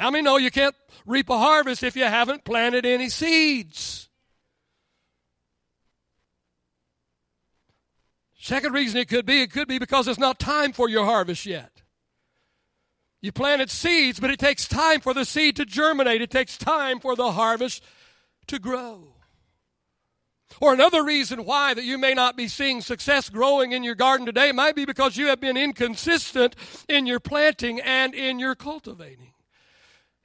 How 0.00 0.10
many 0.10 0.22
know 0.22 0.38
you 0.38 0.50
can't 0.50 0.74
reap 1.04 1.28
a 1.28 1.36
harvest 1.36 1.82
if 1.82 1.94
you 1.94 2.04
haven't 2.04 2.42
planted 2.42 2.86
any 2.86 3.10
seeds? 3.10 4.08
Second 8.38 8.72
reason 8.72 8.98
it 8.98 9.08
could 9.08 9.26
be, 9.26 9.42
it 9.42 9.52
could 9.52 9.68
be 9.68 9.78
because 9.78 10.08
it's 10.08 10.18
not 10.18 10.38
time 10.38 10.72
for 10.72 10.88
your 10.88 11.04
harvest 11.04 11.44
yet. 11.44 11.82
You 13.20 13.30
planted 13.30 13.70
seeds, 13.70 14.18
but 14.18 14.30
it 14.30 14.38
takes 14.38 14.66
time 14.66 15.00
for 15.02 15.12
the 15.12 15.26
seed 15.26 15.56
to 15.56 15.66
germinate. 15.66 16.22
It 16.22 16.30
takes 16.30 16.56
time 16.56 16.98
for 16.98 17.14
the 17.14 17.32
harvest 17.32 17.84
to 18.46 18.58
grow. 18.58 19.16
Or 20.62 20.72
another 20.72 21.04
reason 21.04 21.44
why 21.44 21.74
that 21.74 21.84
you 21.84 21.98
may 21.98 22.14
not 22.14 22.38
be 22.38 22.48
seeing 22.48 22.80
success 22.80 23.28
growing 23.28 23.72
in 23.72 23.84
your 23.84 23.94
garden 23.94 24.24
today 24.24 24.50
might 24.50 24.74
be 24.74 24.86
because 24.86 25.18
you 25.18 25.26
have 25.26 25.40
been 25.40 25.58
inconsistent 25.58 26.56
in 26.88 27.04
your 27.04 27.20
planting 27.20 27.80
and 27.80 28.14
in 28.14 28.38
your 28.38 28.54
cultivating. 28.54 29.34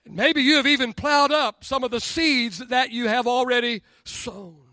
Maybe 0.07 0.41
you 0.41 0.57
have 0.57 0.67
even 0.67 0.93
plowed 0.93 1.31
up 1.31 1.63
some 1.63 1.83
of 1.83 1.91
the 1.91 1.99
seeds 1.99 2.59
that 2.59 2.91
you 2.91 3.07
have 3.07 3.27
already 3.27 3.81
sown 4.03 4.65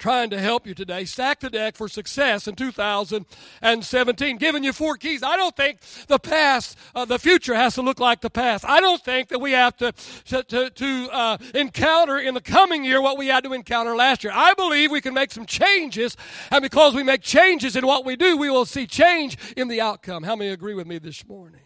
trying 0.00 0.30
to 0.30 0.40
help 0.40 0.66
you 0.66 0.74
today. 0.74 1.04
Stack 1.04 1.40
the 1.40 1.50
deck 1.50 1.76
for 1.76 1.86
success 1.86 2.48
in 2.48 2.56
2017. 2.56 4.36
Giving 4.38 4.64
you 4.64 4.72
four 4.72 4.96
keys. 4.96 5.22
I 5.22 5.36
don't 5.36 5.54
think 5.54 5.78
the 6.08 6.18
past, 6.18 6.76
uh, 6.94 7.04
the 7.04 7.18
future 7.18 7.54
has 7.54 7.74
to 7.74 7.82
look 7.82 8.00
like 8.00 8.22
the 8.22 8.30
past. 8.30 8.64
I 8.64 8.80
don't 8.80 9.02
think 9.04 9.28
that 9.28 9.38
we 9.38 9.52
have 9.52 9.76
to, 9.76 9.92
to, 10.24 10.42
to, 10.42 10.70
to 10.70 11.08
uh, 11.12 11.38
encounter 11.54 12.18
in 12.18 12.34
the 12.34 12.40
coming 12.40 12.82
year 12.82 13.00
what 13.00 13.18
we 13.18 13.28
had 13.28 13.44
to 13.44 13.52
encounter 13.52 13.94
last 13.94 14.24
year. 14.24 14.32
I 14.34 14.54
believe 14.54 14.90
we 14.90 15.00
can 15.00 15.14
make 15.14 15.30
some 15.30 15.46
changes, 15.46 16.16
and 16.50 16.62
because 16.62 16.94
we 16.94 17.02
make 17.02 17.20
changes 17.20 17.76
in 17.76 17.86
what 17.86 18.04
we 18.04 18.16
do, 18.16 18.36
we 18.36 18.50
will 18.50 18.64
see 18.64 18.86
change 18.86 19.36
in 19.56 19.68
the 19.68 19.80
outcome. 19.80 20.22
How 20.22 20.34
many 20.34 20.50
agree 20.50 20.74
with 20.74 20.86
me 20.86 20.98
this 20.98 21.26
morning? 21.28 21.60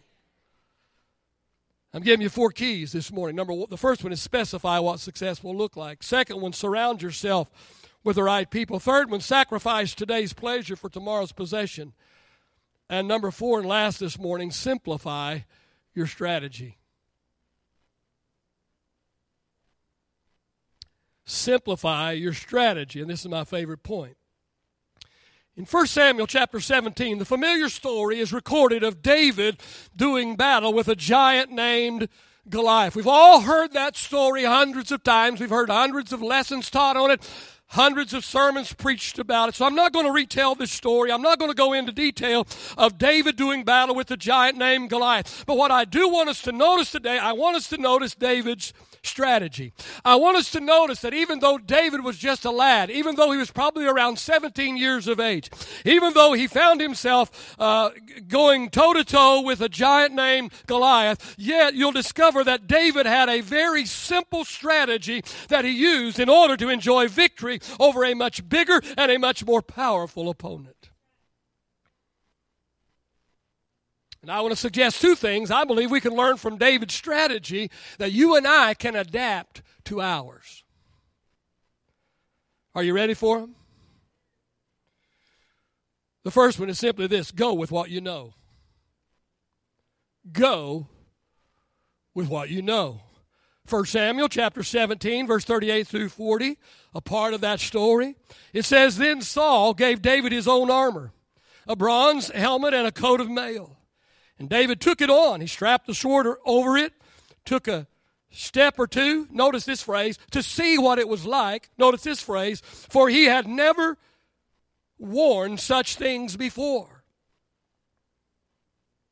I'm 1.95 2.03
giving 2.03 2.21
you 2.21 2.29
four 2.29 2.51
keys 2.51 2.91
this 2.91 3.09
morning. 3.09 3.37
Number 3.37 3.53
one, 3.53 3.67
the 3.69 3.77
first 3.77 4.03
one 4.03 4.11
is 4.11 4.21
specify 4.21 4.79
what 4.79 4.99
success 4.99 5.41
will 5.41 5.55
look 5.55 5.77
like. 5.77 6.03
Second 6.03 6.41
one, 6.41 6.51
surround 6.51 7.01
yourself 7.01 7.49
with 8.03 8.17
the 8.17 8.23
right 8.23 8.51
people. 8.51 8.79
Third 8.81 9.09
one, 9.09 9.21
sacrifice 9.21 9.95
today's 9.95 10.33
pleasure 10.33 10.75
for 10.75 10.89
tomorrow's 10.89 11.31
possession. 11.31 11.93
And 12.89 13.07
number 13.07 13.31
four 13.31 13.59
and 13.59 13.67
last 13.67 14.01
this 14.01 14.19
morning, 14.19 14.51
simplify 14.51 15.39
your 15.93 16.05
strategy. 16.05 16.79
Simplify 21.23 22.11
your 22.11 22.33
strategy. 22.33 22.99
And 22.99 23.09
this 23.09 23.21
is 23.21 23.29
my 23.29 23.45
favorite 23.45 23.83
point. 23.83 24.17
In 25.57 25.63
1 25.63 25.87
Samuel 25.87 26.27
chapter 26.27 26.59
17, 26.59 27.17
the 27.17 27.23
familiar 27.23 27.69
story 27.69 28.19
is 28.19 28.33
recorded 28.33 28.83
of 28.83 29.01
David 29.01 29.61
doing 29.95 30.35
battle 30.35 30.73
with 30.73 30.89
a 30.89 30.97
giant 30.97 31.49
named 31.49 32.09
Goliath. 32.49 32.93
We've 32.93 33.07
all 33.07 33.39
heard 33.39 33.71
that 33.71 33.95
story 33.95 34.43
hundreds 34.43 34.91
of 34.91 35.01
times. 35.01 35.39
We've 35.39 35.49
heard 35.49 35.69
hundreds 35.69 36.11
of 36.11 36.21
lessons 36.21 36.69
taught 36.69 36.97
on 36.97 37.09
it 37.09 37.21
hundreds 37.69 38.13
of 38.13 38.23
sermons 38.23 38.73
preached 38.73 39.19
about 39.19 39.49
it. 39.49 39.55
So 39.55 39.65
I'm 39.65 39.75
not 39.75 39.93
going 39.93 40.05
to 40.05 40.11
retell 40.11 40.55
this 40.55 40.71
story. 40.71 41.11
I'm 41.11 41.21
not 41.21 41.39
going 41.39 41.51
to 41.51 41.55
go 41.55 41.73
into 41.73 41.91
detail 41.91 42.47
of 42.77 42.97
David 42.97 43.35
doing 43.35 43.63
battle 43.63 43.95
with 43.95 44.07
the 44.07 44.17
giant 44.17 44.57
named 44.57 44.89
Goliath. 44.89 45.43
But 45.45 45.57
what 45.57 45.71
I 45.71 45.85
do 45.85 46.09
want 46.09 46.29
us 46.29 46.41
to 46.43 46.51
notice 46.51 46.91
today, 46.91 47.17
I 47.17 47.33
want 47.33 47.57
us 47.57 47.67
to 47.69 47.77
notice 47.77 48.15
David's 48.15 48.73
strategy. 49.05 49.73
I 50.03 50.15
want 50.15 50.37
us 50.37 50.51
to 50.51 50.59
notice 50.59 51.01
that 51.01 51.13
even 51.13 51.39
though 51.39 51.57
David 51.57 52.03
was 52.03 52.17
just 52.17 52.45
a 52.45 52.51
lad, 52.51 52.89
even 52.89 53.15
though 53.15 53.31
he 53.31 53.37
was 53.37 53.51
probably 53.51 53.85
around 53.85 54.19
17 54.19 54.77
years 54.77 55.07
of 55.07 55.19
age, 55.19 55.49
even 55.85 56.13
though 56.13 56.33
he 56.33 56.47
found 56.47 56.81
himself 56.81 57.55
uh, 57.59 57.91
going 58.27 58.69
toe 58.69 58.93
to 58.93 59.03
toe 59.03 59.41
with 59.41 59.61
a 59.61 59.69
giant 59.69 60.13
named 60.13 60.51
Goliath, 60.65 61.35
yet 61.37 61.75
you'll 61.75 61.91
discover 61.91 62.43
that 62.43 62.67
David 62.67 63.05
had 63.05 63.29
a 63.29 63.41
very 63.41 63.85
simple 63.85 64.43
strategy 64.43 65.23
that 65.49 65.65
he 65.65 65.71
used 65.71 66.19
in 66.19 66.29
order 66.29 66.57
to 66.57 66.69
enjoy 66.69 67.07
victory 67.07 67.54
over 67.79 68.03
a 68.05 68.13
much 68.13 68.47
bigger 68.47 68.81
and 68.97 69.11
a 69.11 69.19
much 69.19 69.45
more 69.45 69.61
powerful 69.61 70.29
opponent. 70.29 70.89
And 74.21 74.31
I 74.31 74.41
want 74.41 74.53
to 74.53 74.59
suggest 74.59 75.01
two 75.01 75.13
things 75.13 75.51
I 75.51 75.65
believe 75.65 75.91
we 75.91 76.01
can 76.01 76.15
learn 76.15 76.37
from 76.37 76.57
David's 76.57 76.95
strategy 76.95 77.69
that 77.99 78.11
you 78.11 78.35
and 78.35 78.47
I 78.47 78.73
can 78.73 78.95
adapt 78.95 79.61
to 79.83 80.01
ours. 80.01 80.63
Are 82.73 82.81
you 82.81 82.93
ready 82.93 83.13
for 83.13 83.39
them? 83.39 83.55
The 86.23 86.31
first 86.31 86.59
one 86.59 86.69
is 86.69 86.79
simply 86.79 87.05
this 87.05 87.29
go 87.29 87.53
with 87.53 87.71
what 87.71 87.91
you 87.91 88.01
know. 88.01 88.33
Go 90.31 90.87
with 92.15 92.27
what 92.27 92.49
you 92.49 92.63
know. 92.63 93.01
1 93.67 93.85
Samuel 93.85 94.29
chapter 94.29 94.61
17, 94.61 95.25
verse 95.25 95.43
38 95.43 95.87
through 95.87 96.09
40, 96.09 96.57
a 96.93 97.01
part 97.01 97.33
of 97.33 97.41
that 97.41 97.59
story. 97.59 98.15
It 98.53 98.63
says, 98.63 98.97
Then 98.97 99.21
Saul 99.21 99.73
gave 99.73 100.01
David 100.01 100.31
his 100.31 100.47
own 100.47 100.69
armor, 100.69 101.11
a 101.67 101.75
bronze 101.75 102.29
helmet, 102.29 102.75
and 102.75 102.85
a 102.85 102.91
coat 102.91 103.19
of 103.19 103.29
mail. 103.29 103.77
And 104.37 104.49
David 104.49 104.81
took 104.81 105.01
it 105.01 105.09
on. 105.09 105.41
He 105.41 105.47
strapped 105.47 105.87
the 105.87 105.95
sword 105.95 106.27
over 106.45 106.77
it, 106.77 106.93
took 107.43 107.67
a 107.67 107.87
step 108.29 108.77
or 108.77 108.85
two. 108.85 109.27
Notice 109.31 109.65
this 109.65 109.81
phrase 109.81 110.19
to 110.31 110.43
see 110.43 110.77
what 110.77 110.99
it 110.99 111.07
was 111.07 111.25
like. 111.25 111.69
Notice 111.77 112.03
this 112.03 112.21
phrase 112.21 112.61
for 112.63 113.09
he 113.09 113.25
had 113.25 113.47
never 113.47 113.97
worn 114.99 115.57
such 115.57 115.95
things 115.95 116.35
before. 116.35 117.03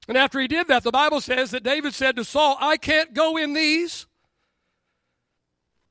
And 0.07 0.17
after 0.17 0.39
he 0.39 0.47
did 0.47 0.67
that, 0.67 0.83
the 0.83 0.91
Bible 0.91 1.21
says 1.21 1.51
that 1.51 1.63
David 1.63 1.93
said 1.93 2.17
to 2.17 2.25
Saul, 2.25 2.57
I 2.59 2.77
can't 2.77 3.13
go 3.13 3.37
in 3.37 3.53
these. 3.53 4.05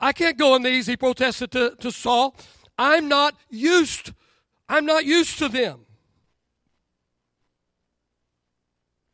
I 0.02 0.12
can't 0.12 0.36
go 0.36 0.56
in 0.56 0.64
these, 0.64 0.88
he 0.88 0.96
protested 0.96 1.52
to, 1.52 1.76
to 1.78 1.92
Saul. 1.92 2.34
I'm 2.76 3.06
not 3.06 3.36
used, 3.48 4.12
I'm 4.68 4.84
not 4.84 5.04
used 5.04 5.38
to 5.38 5.48
them. 5.48 5.86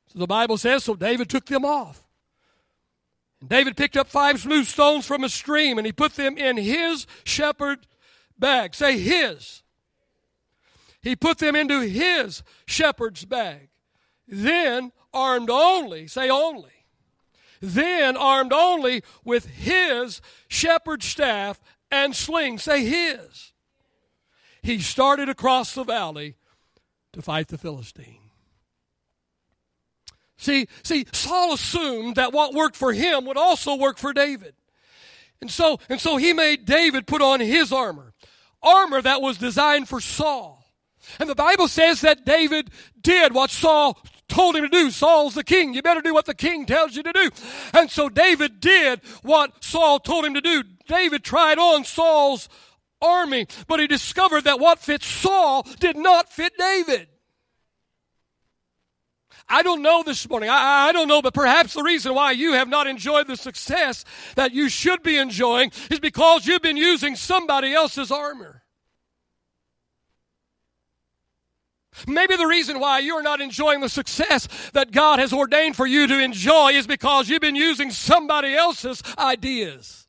So 0.07 0.19
the 0.19 0.27
Bible 0.27 0.57
says, 0.57 0.85
so 0.85 0.95
David 0.95 1.29
took 1.29 1.45
them 1.45 1.67
off. 1.67 2.03
And 3.43 3.51
David 3.51 3.77
picked 3.77 3.99
up 3.99 4.09
five 4.09 4.41
smooth 4.41 4.67
stones 4.67 5.07
from 5.07 5.23
a 5.25 5.29
stream 5.29 5.77
and 5.77 5.87
he 5.87 5.93
put 5.93 6.15
them 6.15 6.39
in 6.39 6.57
his 6.57 7.07
shepherd 7.23 7.87
bag. 8.39 8.75
Say 8.75 8.99
his. 8.99 9.63
He 11.03 11.15
put 11.15 11.37
them 11.37 11.55
into 11.55 11.83
his 11.83 12.43
shepherd's 12.67 13.27
bag. 13.27 13.69
Then, 14.27 14.93
armed 15.13 15.51
only, 15.51 16.07
say 16.07 16.31
only. 16.31 16.78
Then, 17.61 18.17
armed 18.17 18.53
only 18.53 19.03
with 19.25 19.47
his 19.47 20.21
shepherd's 20.49 21.07
staff 21.07 21.61
and 21.91 22.15
sling, 22.15 22.59
say 22.59 22.85
his. 22.85 23.53
He 24.63 24.81
started 24.81 25.29
across 25.29 25.75
the 25.75 25.85
valley 25.85 26.37
to 27.13 27.23
fight 27.23 27.49
the 27.49 27.59
Philistine. 27.59 28.31
See, 30.37 30.69
see, 30.85 31.05
Saul 31.13 31.55
assumed 31.55 32.15
that 32.17 32.33
what 32.33 32.55
worked 32.55 32.77
for 32.77 32.93
him 32.93 33.25
would 33.27 33.37
also 33.37 33.75
work 33.75 33.99
for 33.99 34.13
David. 34.13 34.55
And 35.41 35.51
so, 35.51 35.81
and 35.89 36.01
so 36.01 36.17
he 36.17 36.33
made 36.33 36.65
David 36.65 37.07
put 37.07 37.23
on 37.23 37.41
his 37.41 37.73
armor, 37.73 38.13
armor 38.63 39.03
that 39.03 39.21
was 39.21 39.39
designed 39.39 39.89
for 39.89 40.01
Saul. 40.01 40.65
And 41.19 41.29
the 41.29 41.35
Bible 41.35 41.69
says 41.69 42.03
that 42.03 42.25
David 42.25 42.71
did 43.01 43.33
what 43.33 43.51
Saul 43.51 43.99
told 44.29 44.57
him 44.57 44.63
to 44.63 44.69
do. 44.69 44.91
Saul's 44.91 45.35
the 45.35 45.45
king. 45.45 45.75
You 45.75 45.83
better 45.83 46.01
do 46.01 46.15
what 46.15 46.27
the 46.27 46.35
king 46.35 46.67
tells 46.67 46.95
you 46.95 47.03
to 47.03 47.13
do. 47.13 47.31
And 47.73 47.91
so 47.91 48.09
David 48.09 48.61
did 48.61 49.01
what 49.23 49.65
Saul 49.65 49.99
told 50.01 50.25
him 50.25 50.35
to 50.35 50.41
do. 50.41 50.65
David 50.87 51.25
tried 51.25 51.59
on 51.59 51.85
Saul's 51.85 52.49
army, 53.01 53.47
but 53.67 53.81
he 53.81 53.87
discovered 53.87 54.45
that 54.45 54.61
what 54.61 54.79
fit 54.79 55.03
Saul 55.03 55.67
did 55.81 55.97
not 55.97 56.33
fit 56.33 56.53
David. 56.59 57.09
I 59.49 59.63
don't 59.63 59.81
know 59.81 60.03
this 60.03 60.29
morning. 60.29 60.51
I, 60.51 60.89
I 60.89 60.93
don't 60.93 61.09
know, 61.09 61.23
but 61.23 61.33
perhaps 61.33 61.73
the 61.73 61.83
reason 61.83 62.15
why 62.15 62.33
you 62.33 62.53
have 62.53 62.69
not 62.69 62.87
enjoyed 62.87 63.29
the 63.29 63.37
success 63.37 64.05
that 64.35 64.53
you 64.53 64.69
should 64.69 65.03
be 65.03 65.17
enjoying 65.17 65.73
is 65.91 66.01
because 66.01 66.47
you've 66.47 66.63
been 66.63 66.77
using 66.77 67.17
somebody 67.17 67.73
else's 67.73 68.11
armor. 68.11 68.63
Maybe 72.07 72.37
the 72.37 72.47
reason 72.47 72.79
why 72.79 73.01
you're 73.01 73.23
not 73.23 73.41
enjoying 73.41 73.81
the 73.81 73.89
success 73.89 74.49
that 74.73 74.93
God 74.93 75.19
has 75.19 75.33
ordained 75.33 75.77
for 75.77 75.87
you 75.87 76.07
to 76.07 76.19
enjoy 76.19 76.73
is 76.73 76.87
because 76.87 77.29
you've 77.29 77.41
been 77.41 77.57
using 77.57 77.91
somebody 77.91 78.55
else's 78.55 79.03
ideas. 79.19 80.09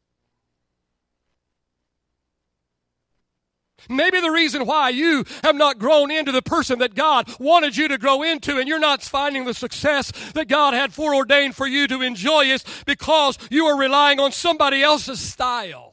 Maybe 3.89 4.21
the 4.21 4.29
reason 4.29 4.67
why 4.67 4.89
you 4.89 5.25
have 5.43 5.55
not 5.55 5.79
grown 5.79 6.11
into 6.11 6.31
the 6.31 6.43
person 6.43 6.79
that 6.79 6.93
God 6.93 7.27
wanted 7.39 7.75
you 7.75 7.87
to 7.87 7.97
grow 7.97 8.21
into 8.21 8.59
and 8.59 8.67
you're 8.67 8.79
not 8.79 9.01
finding 9.01 9.45
the 9.45 9.53
success 9.53 10.11
that 10.33 10.47
God 10.47 10.75
had 10.75 10.93
foreordained 10.93 11.55
for 11.55 11.65
you 11.65 11.87
to 11.87 12.01
enjoy 12.01 12.45
is 12.45 12.63
because 12.85 13.39
you 13.49 13.65
are 13.65 13.77
relying 13.77 14.19
on 14.19 14.31
somebody 14.31 14.83
else's 14.83 15.19
style. 15.19 15.88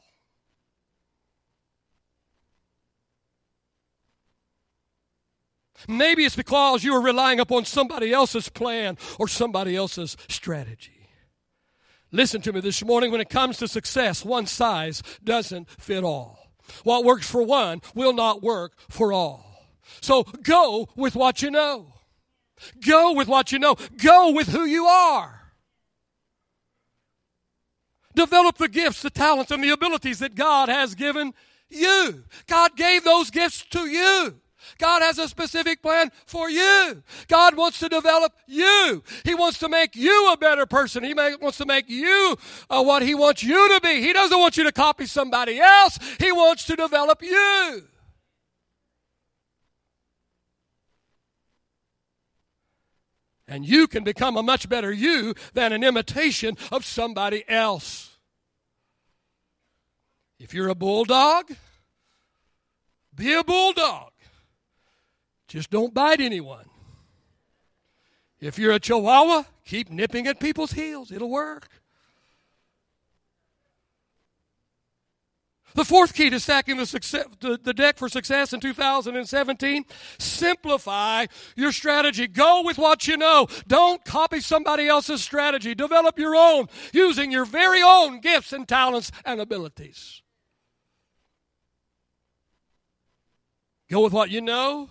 Maybe 5.87 6.25
it's 6.25 6.35
because 6.35 6.83
you 6.83 6.93
are 6.95 7.01
relying 7.01 7.39
upon 7.39 7.65
somebody 7.65 8.11
else's 8.11 8.49
plan 8.49 8.97
or 9.19 9.27
somebody 9.27 9.75
else's 9.75 10.17
strategy. 10.27 11.09
Listen 12.11 12.41
to 12.41 12.53
me 12.53 12.61
this 12.61 12.83
morning 12.83 13.11
when 13.11 13.21
it 13.21 13.29
comes 13.29 13.57
to 13.57 13.67
success, 13.67 14.23
one 14.23 14.45
size 14.45 15.03
doesn't 15.23 15.69
fit 15.69 16.03
all. 16.03 16.51
What 16.83 17.03
works 17.03 17.29
for 17.29 17.43
one 17.43 17.81
will 17.93 18.13
not 18.13 18.41
work 18.41 18.73
for 18.89 19.11
all. 19.11 19.45
So 20.01 20.23
go 20.23 20.87
with 20.95 21.15
what 21.15 21.41
you 21.41 21.51
know. 21.51 21.93
Go 22.85 23.13
with 23.13 23.27
what 23.27 23.51
you 23.51 23.59
know. 23.59 23.75
Go 23.97 24.31
with 24.31 24.47
who 24.47 24.65
you 24.65 24.85
are. 24.85 25.53
Develop 28.15 28.57
the 28.57 28.67
gifts, 28.67 29.03
the 29.03 29.11
talents, 29.11 29.51
and 29.51 29.63
the 29.63 29.69
abilities 29.69 30.19
that 30.19 30.33
God 30.33 30.69
has 30.69 30.95
given 30.95 31.33
you. 31.69 32.23
God 32.47 32.75
gave 32.75 33.03
those 33.03 33.29
gifts 33.29 33.63
to 33.71 33.85
you. 33.87 34.39
God 34.77 35.01
has 35.01 35.17
a 35.19 35.27
specific 35.27 35.81
plan 35.81 36.11
for 36.25 36.49
you. 36.49 37.03
God 37.27 37.55
wants 37.55 37.79
to 37.79 37.89
develop 37.89 38.33
you. 38.47 39.03
He 39.23 39.35
wants 39.35 39.59
to 39.59 39.69
make 39.69 39.95
you 39.95 40.31
a 40.31 40.37
better 40.37 40.65
person. 40.65 41.03
He 41.03 41.13
may, 41.13 41.35
wants 41.35 41.57
to 41.59 41.65
make 41.65 41.89
you 41.89 42.37
uh, 42.69 42.83
what 42.83 43.03
He 43.03 43.15
wants 43.15 43.43
you 43.43 43.75
to 43.75 43.81
be. 43.81 44.01
He 44.01 44.13
doesn't 44.13 44.39
want 44.39 44.57
you 44.57 44.63
to 44.63 44.71
copy 44.71 45.05
somebody 45.05 45.59
else. 45.59 45.99
He 46.19 46.31
wants 46.31 46.65
to 46.65 46.75
develop 46.75 47.21
you. 47.21 47.83
And 53.47 53.65
you 53.65 53.87
can 53.87 54.03
become 54.03 54.35
a 54.35 54.43
much 54.43 54.67
better 54.67 54.91
you 54.91 55.33
than 55.53 55.71
an 55.71 55.83
imitation 55.83 56.57
of 56.71 56.83
somebody 56.83 57.45
else. 57.47 58.17
If 60.39 60.53
you're 60.53 60.67
a 60.67 60.75
bulldog, 60.75 61.51
be 63.15 63.33
a 63.33 63.43
bulldog. 63.43 64.11
Just 65.47 65.69
don't 65.69 65.93
bite 65.93 66.19
anyone. 66.19 66.65
If 68.39 68.59
you're 68.59 68.73
a 68.73 68.79
chihuahua, 68.79 69.43
keep 69.65 69.89
nipping 69.89 70.27
at 70.27 70.39
people's 70.39 70.73
heels. 70.73 71.11
It'll 71.11 71.29
work. 71.29 71.69
The 75.73 75.85
fourth 75.85 76.15
key 76.15 76.31
to 76.31 76.39
stacking 76.39 76.77
the, 76.77 76.87
success, 76.87 77.25
the, 77.39 77.59
the, 77.61 77.71
deck 77.73 77.97
for 77.97 78.09
success 78.09 78.51
in 78.51 78.59
2017 78.59 79.85
simplify 80.17 81.27
your 81.55 81.71
strategy. 81.71 82.25
Go 82.25 82.63
with 82.63 82.79
what 82.79 83.07
you 83.07 83.15
know. 83.15 83.47
Don't 83.67 84.03
copy 84.03 84.39
somebody 84.39 84.87
else's 84.87 85.21
strategy. 85.21 85.75
Develop 85.75 86.17
your 86.17 86.35
own 86.35 86.67
using 86.93 87.31
your 87.31 87.45
very 87.45 87.83
own 87.83 88.21
gifts 88.21 88.53
and 88.53 88.67
talents 88.67 89.11
and 89.23 89.39
abilities. 89.39 90.23
Go 93.87 94.03
with 94.03 94.13
what 94.13 94.31
you 94.31 94.41
know. 94.41 94.89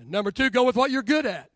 And 0.00 0.10
number 0.10 0.30
two, 0.30 0.48
go 0.48 0.64
with 0.64 0.76
what 0.76 0.90
you're 0.90 1.02
good 1.02 1.26
at. 1.26 1.50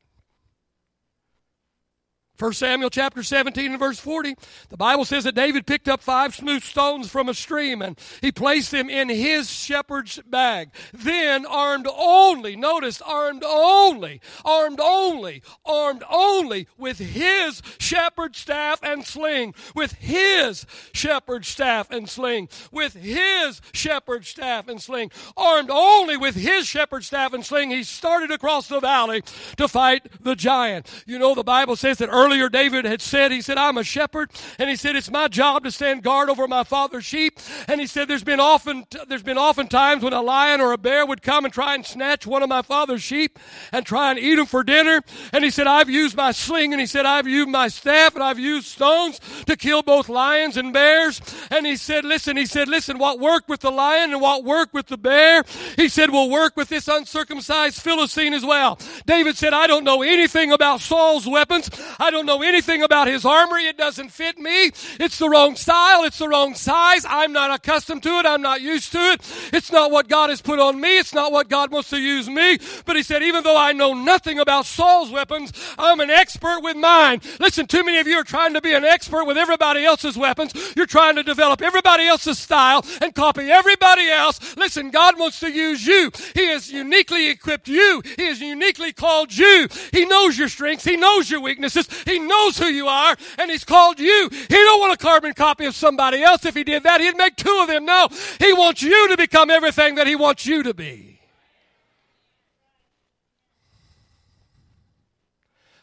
1 2.37 2.53
Samuel 2.53 2.91
chapter 2.91 3.23
17 3.23 3.71
and 3.71 3.79
verse 3.79 4.01
40, 4.01 4.35
the 4.69 4.77
Bible 4.77 5.05
says 5.05 5.23
that 5.23 5.37
David 5.37 5.67
picked 5.67 5.89
up 5.89 6.03
five 6.03 6.35
smooth 6.35 6.65
stones 6.65 7.09
from 7.09 7.29
a 7.29 7.35
stream 7.35 7.81
and 7.81 7.97
he 8.21 8.33
placed 8.33 8.73
them 8.73 8.91
in 8.91 9.09
his 9.09 9.49
shepherd's 9.49 10.21
bag. 10.27 10.71
Then, 10.93 11.47
armed 11.47 11.87
only, 11.97 12.57
notice, 12.57 13.01
armed 13.03 13.45
only, 13.45 14.21
armed 14.45 14.81
only, 14.81 15.43
armed 15.65 16.03
only 16.11 16.67
with 16.77 16.99
his 16.99 17.63
shepherd's 17.79 18.39
staff 18.39 18.81
and 18.83 19.07
sling, 19.07 19.55
with 19.77 19.93
his 19.93 20.67
shepherd's 20.93 21.47
staff 21.47 21.89
and 21.93 22.09
sling, 22.09 22.49
with 22.73 22.95
his 22.95 23.61
shepherd's 23.73 24.27
staff 24.27 24.67
and 24.67 24.83
sling, 24.83 25.13
armed 25.37 25.71
only 25.71 26.17
with 26.17 26.35
his 26.35 26.67
shepherd's 26.67 27.07
staff 27.07 27.33
and 27.33 27.47
sling, 27.47 27.71
he 27.71 27.85
started 27.85 28.33
across 28.33 28.67
the 28.67 28.81
valley 28.81 29.23
to 29.57 29.69
fight 29.69 30.09
the 30.21 30.35
giant. 30.35 30.91
You 31.07 31.21
know, 31.21 31.37
the 31.37 31.45
Bible 31.45 31.77
says 31.77 31.99
that 31.99 32.11
earlier 32.25 32.49
David 32.49 32.85
had 32.85 33.03
said, 33.03 33.31
he 33.33 33.41
said, 33.41 33.59
I'm 33.59 33.77
a 33.77 33.85
shepherd. 33.85 34.31
And 34.59 34.71
he 34.71 34.77
said, 34.77 34.97
it's 34.97 35.11
my 35.11 35.29
job 35.29 35.65
to 35.65 35.71
stand 35.71 36.03
guard 36.03 36.31
over 36.31 36.49
my 36.49 36.65
father's 36.65 37.05
sheep. 37.05 37.39
And 37.69 37.81
he 37.81 37.87
said, 37.87 38.09
there's 38.09 38.25
been 38.25 38.41
often, 38.41 38.87
there's 39.09 39.23
been 39.23 39.39
often 39.39 39.69
times 39.69 40.03
when 40.03 40.13
a 40.13 40.23
lion 40.23 40.61
or 40.61 40.73
a 40.73 40.79
bear 40.79 41.05
would 41.05 41.23
come 41.23 41.45
and 41.45 41.53
try 41.53 41.75
and 41.75 41.85
snatch 41.85 42.27
one 42.27 42.43
of 42.43 42.49
my 42.49 42.63
father's 42.63 43.03
sheep 43.03 43.39
and 43.73 43.85
try 43.85 44.11
and 44.11 44.19
eat 44.19 44.37
them 44.37 44.47
for 44.47 44.65
dinner. 44.65 45.03
And 45.33 45.45
he 45.45 45.51
said, 45.51 45.67
I've 45.67 45.91
used 45.91 46.17
my 46.17 46.33
sling 46.33 46.73
and 46.73 46.81
he 46.81 46.87
said, 46.87 47.05
I've 47.05 47.29
used 47.29 47.51
my 47.51 47.69
staff 47.69 48.15
and 48.15 48.25
I've 48.25 48.39
used 48.39 48.69
stones 48.69 49.21
to 49.47 49.57
kill 49.57 49.83
both 49.83 50.09
lions 50.09 50.57
and 50.57 50.73
bears. 50.73 51.21
And 51.51 51.67
he 51.67 51.77
said, 51.77 52.05
listen, 52.05 52.37
he 52.37 52.47
said, 52.47 52.69
listen, 52.69 52.99
what 52.99 53.21
worked 53.21 53.49
with 53.49 53.61
the 53.61 53.71
lion 53.71 54.13
and 54.13 54.21
what 54.21 54.45
worked 54.45 54.73
with 54.73 54.87
the 54.87 54.97
bear, 54.97 55.45
he 55.77 55.89
said, 55.89 56.11
will 56.11 56.31
work 56.31 56.57
with 56.57 56.69
this 56.69 56.89
uncircumcised 56.89 57.81
Philistine 57.81 58.33
as 58.33 58.45
well. 58.45 58.79
David 59.05 59.37
said, 59.37 59.53
I 59.53 59.67
don't 59.67 59.85
know 59.85 60.03
anything 60.03 60.53
about 60.53 60.81
Saul's 60.81 61.27
weapons. 61.27 61.69
I 61.99 62.11
don't 62.15 62.27
know 62.27 62.43
anything 62.43 62.83
about 62.83 63.09
his 63.09 63.25
armory. 63.27 63.65
It 63.65 63.77
doesn't 63.77 64.11
fit 64.11 64.39
me. 64.39 64.71
It's 64.99 65.19
the 65.19 65.29
wrong 65.29 65.57
style. 65.57 66.05
It's 66.05 66.19
the 66.19 66.29
wrong 66.29 66.55
size. 66.55 67.05
I'm 67.07 67.33
not 67.33 67.51
accustomed 67.51 68.03
to 68.05 68.19
it. 68.21 68.27
I'm 68.27 68.41
not 68.41 68.61
used 68.61 68.93
to 68.93 68.99
it. 68.99 69.21
It's 69.53 69.71
not 69.71 69.91
what 69.91 70.09
God 70.09 70.31
has 70.31 70.41
put 70.41 70.59
on 70.59 70.81
me. 70.81 70.99
It's 70.99 71.13
not 71.13 71.33
what 71.33 71.49
God 71.49 71.71
wants 71.71 71.91
to 71.91 71.99
use 71.99 72.29
me. 72.29 72.59
But 72.87 72.97
he 72.97 73.03
said, 73.03 73.23
even 73.23 73.43
though 73.43 73.59
I 73.59 73.73
know 73.73 73.93
nothing 73.93 74.39
about 74.39 74.65
Saul's 74.65 75.11
weapons, 75.11 75.53
I'm 75.79 76.01
an 76.01 76.11
expert 76.11 76.61
with 76.63 76.77
mine. 76.77 77.21
Listen, 77.41 77.67
too 77.67 77.85
many 77.85 77.99
of 77.99 78.07
you 78.07 78.17
are 78.17 78.25
trying 78.25 78.55
to 78.55 78.61
be 78.61 78.73
an 78.73 78.85
expert 78.85 79.25
with 79.25 79.37
everybody 79.37 79.85
else's 79.85 80.17
weapons. 80.17 80.53
You're 80.77 80.87
trying 80.87 81.17
to 81.17 81.23
develop 81.23 81.61
everybody 81.61 82.07
else's 82.07 82.39
style 82.39 82.85
and 83.03 83.15
copy 83.15 83.51
everybody 83.51 84.09
else. 84.09 84.57
Listen, 84.57 84.91
God 84.91 85.19
wants 85.19 85.41
to 85.41 85.51
use 85.51 85.87
you. 85.87 86.13
He 86.35 86.47
has 86.47 86.71
uniquely 86.71 87.29
equipped 87.29 87.69
you. 87.69 88.03
He 88.17 88.27
has 88.27 88.41
uniquely 88.41 88.93
called 88.93 89.37
you. 89.37 89.69
He 89.93 90.07
knows 90.07 90.39
your 90.39 90.49
strengths. 90.49 90.85
He 90.85 90.97
knows 90.97 91.31
your 91.31 91.41
weaknesses. 91.41 91.89
He 92.05 92.19
knows 92.19 92.59
who 92.59 92.67
you 92.67 92.87
are, 92.87 93.17
and 93.39 93.51
He's 93.51 93.65
called 93.65 93.99
you. 93.99 94.29
He 94.31 94.55
don't 94.55 94.81
want 94.81 94.95
a 94.95 95.03
carbon 95.03 95.33
copy 95.33 95.67
of 95.67 95.75
somebody 95.75 96.23
else. 96.23 96.45
If 96.45 96.55
He 96.55 96.65
did 96.65 96.83
that, 96.85 97.01
He'd 97.01 97.17
make 97.17 97.37
two 97.37 97.59
of 97.63 97.69
them. 97.69 97.85
No, 97.85 98.09
He 98.39 98.53
wants 98.53 98.83
you 98.83 99.09
to 99.09 99.17
become 99.17 99.51
everything 99.51 99.97
that 99.97 100.07
He 100.07 100.17
wants 100.17 100.47
you 100.47 100.63
to 100.63 100.75
be. 100.75 101.21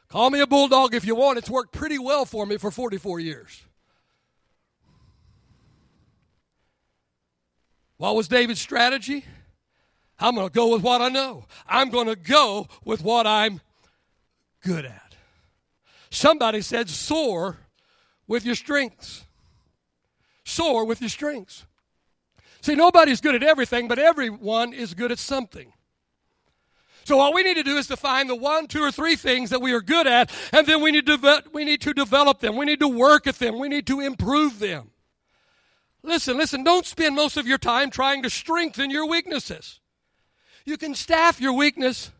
Call 0.10 0.30
me 0.30 0.42
a 0.42 0.48
bulldog 0.48 0.94
if 0.94 1.06
you 1.06 1.16
want. 1.16 1.38
It's 1.38 1.50
worked 1.50 1.72
pretty 1.72 1.98
well 1.98 2.26
for 2.26 2.46
me 2.46 2.58
for 2.58 2.70
44 2.70 3.22
years. 3.22 3.64
What 7.96 8.16
was 8.16 8.28
David's 8.28 8.60
strategy? 8.60 9.24
I'm 10.20 10.36
going 10.36 10.48
to 10.48 10.54
go 10.54 10.74
with 10.74 10.82
what 10.82 11.02
I 11.02 11.10
know. 11.10 11.46
I'm 11.68 11.90
going 11.90 12.08
to 12.08 12.16
go 12.16 12.68
with 12.84 13.04
what 13.04 13.26
I'm 13.26 13.62
good 14.64 14.86
at. 14.86 15.01
Somebody 16.12 16.62
said, 16.62 16.90
soar 16.90 17.58
with 18.28 18.46
your 18.46 18.56
strengths. 18.56 19.26
Soar 20.44 20.86
with 20.86 21.02
your 21.02 21.10
strengths. 21.10 21.66
See, 22.62 22.76
nobody's 22.76 23.22
good 23.22 23.34
at 23.34 23.42
everything, 23.42 23.88
but 23.88 23.98
everyone 23.98 24.74
is 24.74 24.94
good 24.94 25.12
at 25.12 25.20
something. 25.20 25.74
So 27.06 27.20
all 27.20 27.34
we 27.34 27.44
need 27.44 27.56
to 27.56 27.64
do 27.64 27.78
is 27.78 27.88
to 27.88 27.98
find 27.98 28.30
the 28.30 28.36
one, 28.36 28.68
two, 28.68 28.84
or 28.84 28.92
three 28.92 29.16
things 29.16 29.50
that 29.50 29.62
we 29.62 29.74
are 29.74 29.82
good 29.82 30.06
at, 30.06 30.32
and 30.54 30.68
then 30.68 30.82
we 30.82 30.92
need 30.92 31.08
to 31.08 31.18
de- 31.18 31.44
we 31.52 31.66
need 31.66 31.82
to 31.82 31.94
develop 31.94 32.40
them. 32.40 32.56
We 32.56 32.66
need 32.66 32.80
to 32.82 32.88
work 32.88 33.26
at 33.26 33.40
them. 33.40 33.58
We 33.58 33.70
need 33.70 33.88
to 33.88 34.02
improve 34.02 34.60
them. 34.60 34.92
Listen, 36.04 36.38
listen. 36.38 36.64
Don't 36.64 36.86
spend 36.86 37.16
most 37.16 37.38
of 37.38 37.48
your 37.48 37.58
time 37.58 37.90
trying 37.90 38.22
to 38.24 38.30
strengthen 38.30 38.92
your 38.92 39.08
weaknesses. 39.08 39.80
You 40.64 40.78
can 40.78 40.94
staff 40.94 41.42
your 41.42 41.54
weakness. 41.54 42.12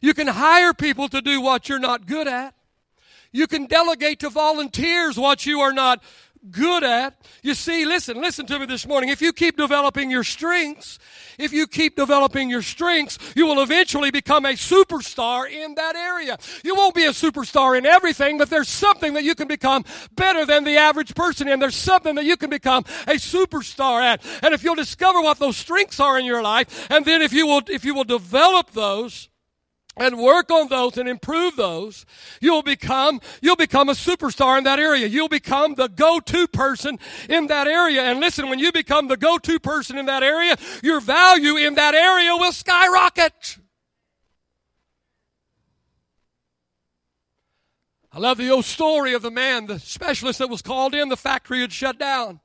You 0.00 0.14
can 0.14 0.28
hire 0.28 0.72
people 0.72 1.08
to 1.08 1.20
do 1.20 1.40
what 1.42 1.68
you're 1.68 1.78
not 1.78 2.06
good 2.06 2.26
at. 2.26 2.55
You 3.36 3.46
can 3.46 3.66
delegate 3.66 4.20
to 4.20 4.30
volunteers 4.30 5.18
what 5.18 5.44
you 5.44 5.60
are 5.60 5.72
not 5.72 6.02
good 6.50 6.82
at. 6.82 7.14
You 7.42 7.52
see, 7.52 7.84
listen, 7.84 8.18
listen 8.18 8.46
to 8.46 8.58
me 8.58 8.64
this 8.64 8.86
morning. 8.86 9.10
If 9.10 9.20
you 9.20 9.32
keep 9.34 9.58
developing 9.58 10.10
your 10.10 10.24
strengths, 10.24 10.98
if 11.38 11.52
you 11.52 11.66
keep 11.66 11.96
developing 11.96 12.48
your 12.48 12.62
strengths, 12.62 13.18
you 13.36 13.46
will 13.46 13.62
eventually 13.62 14.10
become 14.10 14.46
a 14.46 14.52
superstar 14.52 15.50
in 15.50 15.74
that 15.74 15.96
area. 15.96 16.38
You 16.64 16.74
won't 16.76 16.94
be 16.94 17.04
a 17.04 17.10
superstar 17.10 17.76
in 17.76 17.84
everything, 17.84 18.38
but 18.38 18.48
there's 18.48 18.68
something 18.68 19.12
that 19.14 19.24
you 19.24 19.34
can 19.34 19.48
become 19.48 19.84
better 20.12 20.46
than 20.46 20.64
the 20.64 20.78
average 20.78 21.14
person 21.14 21.46
in. 21.46 21.60
There's 21.60 21.76
something 21.76 22.14
that 22.14 22.24
you 22.24 22.38
can 22.38 22.48
become 22.48 22.84
a 23.06 23.16
superstar 23.16 24.00
at. 24.00 24.24
And 24.42 24.54
if 24.54 24.64
you'll 24.64 24.76
discover 24.76 25.20
what 25.20 25.38
those 25.38 25.58
strengths 25.58 26.00
are 26.00 26.18
in 26.18 26.24
your 26.24 26.42
life, 26.42 26.90
and 26.90 27.04
then 27.04 27.20
if 27.20 27.34
you 27.34 27.46
will, 27.46 27.60
if 27.68 27.84
you 27.84 27.94
will 27.94 28.04
develop 28.04 28.70
those, 28.70 29.28
and 29.96 30.18
work 30.18 30.50
on 30.50 30.68
those 30.68 30.98
and 30.98 31.08
improve 31.08 31.56
those, 31.56 32.04
you'll 32.40 32.62
become, 32.62 33.20
you'll 33.40 33.56
become 33.56 33.88
a 33.88 33.92
superstar 33.94 34.58
in 34.58 34.64
that 34.64 34.78
area. 34.78 35.06
You'll 35.06 35.28
become 35.28 35.74
the 35.74 35.88
go-to 35.88 36.46
person 36.46 36.98
in 37.28 37.46
that 37.46 37.66
area. 37.66 38.02
And 38.02 38.20
listen, 38.20 38.48
when 38.50 38.58
you 38.58 38.72
become 38.72 39.08
the 39.08 39.16
go-to 39.16 39.58
person 39.58 39.96
in 39.96 40.06
that 40.06 40.22
area, 40.22 40.56
your 40.82 41.00
value 41.00 41.56
in 41.56 41.74
that 41.76 41.94
area 41.94 42.34
will 42.36 42.52
skyrocket. 42.52 43.58
I 48.12 48.18
love 48.18 48.38
the 48.38 48.50
old 48.50 48.64
story 48.64 49.12
of 49.12 49.20
the 49.20 49.30
man, 49.30 49.66
the 49.66 49.78
specialist 49.78 50.38
that 50.38 50.48
was 50.48 50.62
called 50.62 50.94
in, 50.94 51.10
the 51.10 51.18
factory 51.18 51.60
had 51.60 51.72
shut 51.72 51.98
down. 51.98 52.40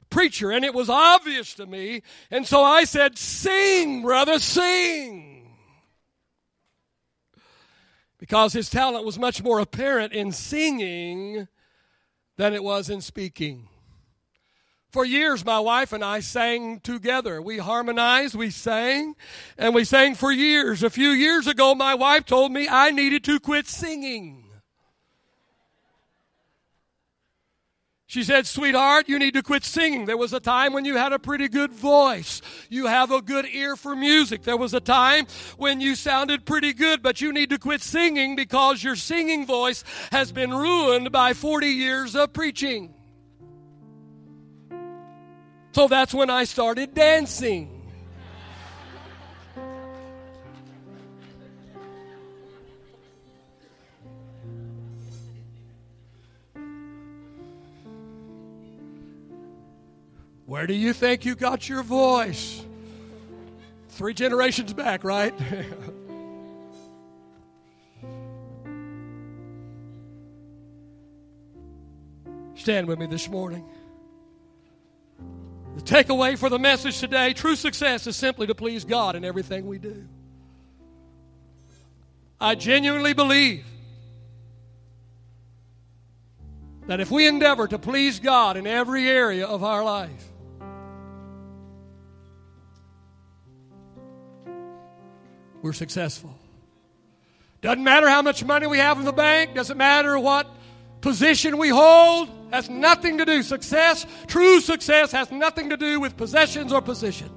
preacher? 0.09 0.51
And 0.51 0.65
it 0.65 0.73
was 0.73 0.89
obvious 0.89 1.53
to 1.55 1.65
me. 1.65 2.03
And 2.29 2.45
so 2.45 2.61
I 2.61 2.83
said, 2.83 3.17
Sing, 3.17 4.03
brother, 4.03 4.37
sing. 4.39 5.55
Because 8.19 8.53
his 8.53 8.69
talent 8.69 9.05
was 9.05 9.17
much 9.17 9.41
more 9.41 9.59
apparent 9.59 10.13
in 10.13 10.31
singing 10.31 11.47
than 12.37 12.53
it 12.53 12.63
was 12.63 12.89
in 12.89 13.01
speaking. 13.01 13.69
For 14.93 15.03
years, 15.03 15.43
my 15.43 15.59
wife 15.59 15.91
and 15.91 16.05
I 16.05 16.19
sang 16.19 16.79
together. 16.79 17.41
We 17.41 17.57
harmonized, 17.57 18.35
we 18.35 18.51
sang, 18.51 19.15
and 19.57 19.73
we 19.73 19.85
sang 19.85 20.13
for 20.13 20.31
years. 20.31 20.83
A 20.83 20.89
few 20.91 21.09
years 21.09 21.47
ago, 21.47 21.73
my 21.73 21.95
wife 21.95 22.25
told 22.25 22.51
me 22.51 22.67
I 22.69 22.91
needed 22.91 23.23
to 23.23 23.39
quit 23.39 23.67
singing. 23.67 24.43
She 28.05 28.23
said, 28.23 28.45
Sweetheart, 28.45 29.09
you 29.09 29.17
need 29.17 29.33
to 29.33 29.41
quit 29.41 29.63
singing. 29.63 30.05
There 30.05 30.15
was 30.15 30.31
a 30.31 30.39
time 30.39 30.73
when 30.73 30.85
you 30.85 30.95
had 30.95 31.11
a 31.11 31.17
pretty 31.17 31.47
good 31.47 31.71
voice. 31.71 32.43
You 32.69 32.85
have 32.85 33.09
a 33.09 33.23
good 33.23 33.47
ear 33.51 33.75
for 33.75 33.95
music. 33.95 34.43
There 34.43 34.57
was 34.57 34.75
a 34.75 34.79
time 34.79 35.25
when 35.57 35.81
you 35.81 35.95
sounded 35.95 36.45
pretty 36.45 36.71
good, 36.71 37.01
but 37.01 37.19
you 37.19 37.33
need 37.33 37.49
to 37.49 37.57
quit 37.57 37.81
singing 37.81 38.35
because 38.35 38.83
your 38.83 38.95
singing 38.95 39.47
voice 39.47 39.83
has 40.11 40.31
been 40.31 40.51
ruined 40.51 41.11
by 41.11 41.33
40 41.33 41.65
years 41.65 42.15
of 42.15 42.31
preaching. 42.31 42.93
So 45.74 45.88
that's 45.88 46.13
when 46.13 46.30
I 46.30 46.43
started 46.43 46.93
dancing. 46.93 47.82
Where 60.45 60.67
do 60.67 60.76
you 60.76 60.93
think 60.93 61.26
you 61.26 61.34
got 61.34 61.67
your 61.67 61.82
voice? 61.82 62.63
Three 63.89 64.13
generations 64.13 64.74
back, 64.74 65.03
right? 65.03 65.34
Stand 72.55 72.88
with 72.88 72.99
me 72.99 73.07
this 73.07 73.28
morning. 73.28 73.65
Takeaway 75.86 76.38
for 76.38 76.49
the 76.49 76.59
message 76.59 76.99
today 76.99 77.34
true 77.34 77.55
success 77.55 78.07
is 78.07 78.15
simply 78.15 78.47
to 78.47 78.55
please 78.55 78.86
God 78.86 79.15
in 79.15 79.25
everything 79.25 79.67
we 79.67 79.79
do. 79.79 80.07
I 82.39 82.55
genuinely 82.55 83.13
believe 83.13 83.65
that 86.88 86.99
if 86.99 87.11
we 87.11 87.27
endeavor 87.27 87.67
to 87.67 87.79
please 87.79 88.19
God 88.19 88.57
in 88.57 88.67
every 88.67 89.09
area 89.09 89.45
of 89.45 89.63
our 89.63 89.84
life, 89.84 90.25
we're 95.61 95.73
successful. 95.73 96.38
Doesn't 97.61 97.84
matter 97.84 98.09
how 98.09 98.21
much 98.21 98.43
money 98.43 98.67
we 98.67 98.79
have 98.79 98.99
in 98.99 99.05
the 99.05 99.13
bank, 99.13 99.55
doesn't 99.55 99.77
matter 99.77 100.19
what 100.19 100.47
position 100.99 101.57
we 101.57 101.69
hold 101.69 102.42
has 102.54 102.70
nothing 102.70 103.18
to 103.18 103.26
do. 103.26 103.41
Success, 103.41 104.06
true 104.28 104.62
success, 104.62 105.12
has 105.12 105.32
nothing 105.32 105.72
to 105.72 105.78
do 105.78 105.99
with 105.99 106.16
possessions 106.16 106.72
or 106.72 106.84
position. 106.84 107.32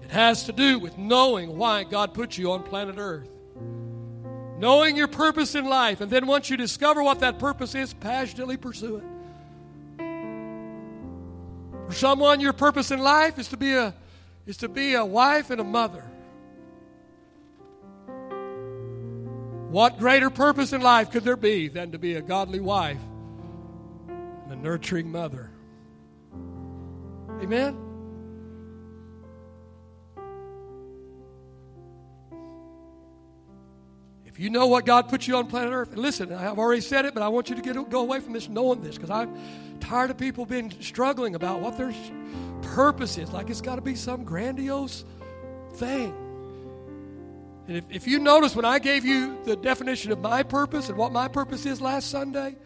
It 0.00 0.12
has 0.12 0.44
to 0.44 0.52
do 0.52 0.78
with 0.78 0.96
knowing 0.96 1.58
why 1.58 1.82
God 1.82 2.14
put 2.14 2.38
you 2.38 2.52
on 2.52 2.62
planet 2.62 2.94
Earth. 2.98 3.28
Knowing 4.58 4.96
your 4.96 5.08
purpose 5.08 5.56
in 5.56 5.66
life, 5.66 6.00
and 6.00 6.10
then 6.10 6.28
once 6.28 6.48
you 6.48 6.56
discover 6.56 7.02
what 7.02 7.18
that 7.20 7.40
purpose 7.40 7.74
is, 7.74 7.92
passionately 7.92 8.56
pursue 8.56 8.98
it. 8.98 9.04
For 11.88 11.92
someone, 11.92 12.40
your 12.40 12.52
purpose 12.52 12.92
in 12.92 13.00
life 13.00 13.40
is 13.40 13.48
to 13.48 13.56
be 13.56 13.74
a 13.74 13.92
is 14.46 14.58
to 14.58 14.68
be 14.68 14.94
a 14.94 15.04
wife 15.04 15.50
and 15.50 15.60
a 15.60 15.64
mother. 15.64 16.04
What 19.68 19.98
greater 19.98 20.30
purpose 20.30 20.72
in 20.72 20.80
life 20.80 21.10
could 21.10 21.24
there 21.24 21.36
be 21.36 21.68
than 21.68 21.92
to 21.92 21.98
be 21.98 22.14
a 22.14 22.22
godly 22.22 22.60
wife 22.60 23.00
and 24.08 24.52
a 24.52 24.56
nurturing 24.56 25.10
mother? 25.10 25.50
Amen? 27.42 27.76
If 34.24 34.38
you 34.38 34.50
know 34.50 34.66
what 34.68 34.86
God 34.86 35.08
put 35.08 35.26
you 35.26 35.36
on 35.36 35.46
planet 35.46 35.72
Earth, 35.72 35.92
and 35.92 35.98
listen, 35.98 36.32
I've 36.32 36.58
already 36.58 36.82
said 36.82 37.04
it, 37.04 37.14
but 37.14 37.22
I 37.22 37.28
want 37.28 37.48
you 37.48 37.56
to 37.56 37.62
get, 37.62 37.90
go 37.90 38.00
away 38.00 38.20
from 38.20 38.34
this 38.34 38.48
knowing 38.48 38.82
this 38.82 38.96
because 38.96 39.10
I'm 39.10 39.36
tired 39.80 40.10
of 40.10 40.18
people 40.18 40.46
being 40.46 40.72
struggling 40.80 41.34
about 41.34 41.60
what 41.60 41.76
their 41.76 41.92
purpose 42.62 43.18
is. 43.18 43.32
Like 43.32 43.50
it's 43.50 43.60
got 43.60 43.76
to 43.76 43.82
be 43.82 43.96
some 43.96 44.24
grandiose 44.24 45.04
thing. 45.74 46.14
And 47.68 47.76
if, 47.76 47.84
if 47.90 48.06
you 48.06 48.18
notice 48.18 48.54
when 48.54 48.64
I 48.64 48.78
gave 48.78 49.04
you 49.04 49.38
the 49.44 49.56
definition 49.56 50.12
of 50.12 50.20
my 50.20 50.42
purpose 50.42 50.88
and 50.88 50.96
what 50.96 51.12
my 51.12 51.28
purpose 51.28 51.66
is 51.66 51.80
last 51.80 52.10
Sunday, 52.10 52.56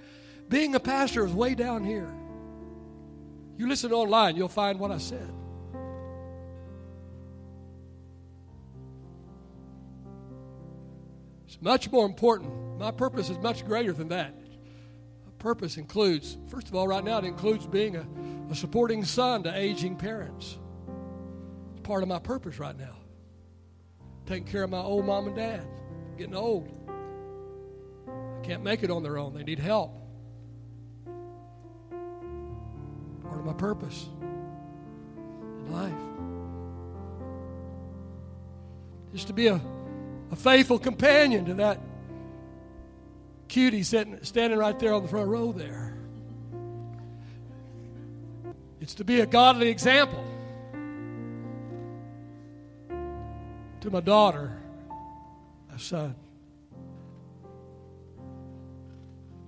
being 0.49 0.75
a 0.75 0.81
pastor 0.81 1.25
is 1.25 1.33
way 1.33 1.55
down 1.55 1.85
here. 1.85 2.13
You 3.57 3.69
listen 3.69 3.93
online, 3.93 4.37
you'll 4.37 4.49
find 4.49 4.79
what 4.79 4.91
I 4.91 4.99
said. 4.99 5.33
It's 11.47 11.61
much 11.61 11.91
more 11.91 12.05
important. 12.05 12.79
My 12.79 12.91
purpose 12.91 13.31
is 13.31 13.39
much 13.39 13.65
greater 13.65 13.93
than 13.93 14.09
that. 14.09 14.35
My 14.35 15.33
purpose 15.39 15.79
includes, 15.79 16.37
first 16.49 16.69
of 16.69 16.75
all, 16.75 16.87
right 16.87 17.03
now, 17.03 17.19
it 17.19 17.25
includes 17.25 17.67
being 17.67 17.97
a, 17.97 18.07
a 18.51 18.55
supporting 18.55 19.05
son 19.05 19.43
to 19.45 19.55
aging 19.55 19.97
parents. 19.97 20.59
It's 21.73 21.81
part 21.83 22.03
of 22.03 22.09
my 22.09 22.19
purpose 22.19 22.59
right 22.59 22.79
now 22.79 23.00
taking 24.27 24.47
care 24.47 24.63
of 24.63 24.71
my 24.71 24.79
old 24.79 25.05
mom 25.07 25.27
and 25.27 25.37
dad, 25.37 25.67
getting 26.17 26.35
old. 26.35 26.69
I 28.09 28.45
can't 28.45 28.63
make 28.63 28.83
it 28.83 28.91
on 28.91 29.03
their 29.03 29.19
own. 29.19 29.35
They 29.35 29.43
need 29.43 29.59
help. 29.59 29.93
Part 33.23 33.39
of 33.39 33.45
my 33.45 33.53
purpose 33.53 34.07
in 34.21 35.73
life. 35.73 35.93
Just 39.13 39.27
to 39.27 39.33
be 39.33 39.49
a, 39.49 39.61
a 40.31 40.37
faithful 40.37 40.79
companion 40.79 41.45
to 41.47 41.55
that 41.55 41.81
cutie 43.49 43.83
sitting, 43.83 44.23
standing 44.23 44.59
right 44.59 44.79
there 44.79 44.95
on 44.95 45.03
the 45.03 45.09
front 45.09 45.29
row 45.29 45.53
there. 45.53 45.97
It's 48.81 48.95
to 48.95 49.05
be 49.05 49.21
a 49.21 49.27
godly 49.27 49.69
example 49.69 50.25
to 53.81 53.91
my 53.91 54.01
daughter, 54.01 54.57
my 55.71 55.79
son. 55.79 56.15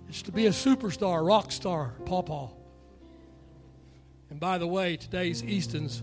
It's 0.09 0.23
to 0.23 0.33
be 0.33 0.47
a 0.47 0.51
superstar, 0.51 1.27
rock 1.27 1.53
star, 1.53 1.95
Paw 2.07 2.51
And 4.31 4.41
by 4.41 4.59
the 4.59 4.67
way, 4.67 4.97
today's 4.97 5.43
Easton's 5.43 6.03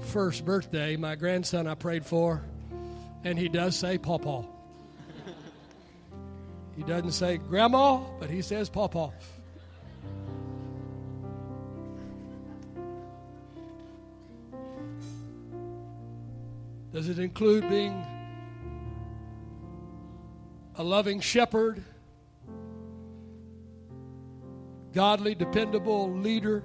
first 0.00 0.44
birthday. 0.44 0.96
My 0.96 1.14
grandson 1.14 1.66
I 1.66 1.74
prayed 1.74 2.04
for, 2.04 2.42
and 3.24 3.38
he 3.38 3.48
does 3.48 3.76
say 3.76 3.98
Paw 3.98 4.18
He 6.76 6.82
doesn't 6.82 7.12
say 7.12 7.38
Grandma, 7.38 8.00
but 8.18 8.30
he 8.30 8.42
says 8.42 8.68
Paw 8.68 9.12
Does 16.98 17.08
it 17.08 17.20
include 17.20 17.68
being 17.68 18.04
a 20.74 20.82
loving 20.82 21.20
shepherd, 21.20 21.80
godly, 24.92 25.36
dependable 25.36 26.12
leader? 26.12 26.64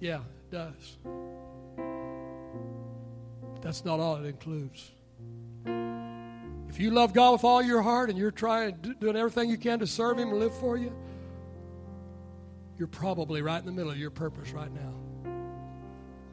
Yeah, 0.00 0.16
it 0.16 0.50
does. 0.50 0.98
That's 3.62 3.84
not 3.84 4.00
all 4.00 4.16
it 4.16 4.26
includes. 4.26 4.90
If 6.68 6.80
you 6.80 6.90
love 6.90 7.12
God 7.12 7.34
with 7.34 7.44
all 7.44 7.62
your 7.62 7.82
heart 7.82 8.10
and 8.10 8.18
you're 8.18 8.32
trying 8.32 8.96
doing 8.98 9.14
everything 9.14 9.48
you 9.48 9.58
can 9.58 9.78
to 9.78 9.86
serve 9.86 10.18
Him 10.18 10.30
and 10.30 10.40
live 10.40 10.58
for 10.58 10.76
you, 10.76 10.92
you're 12.76 12.88
probably 12.88 13.42
right 13.42 13.60
in 13.60 13.66
the 13.66 13.70
middle 13.70 13.92
of 13.92 13.96
your 13.96 14.10
purpose 14.10 14.50
right 14.50 14.72
now. 14.74 14.92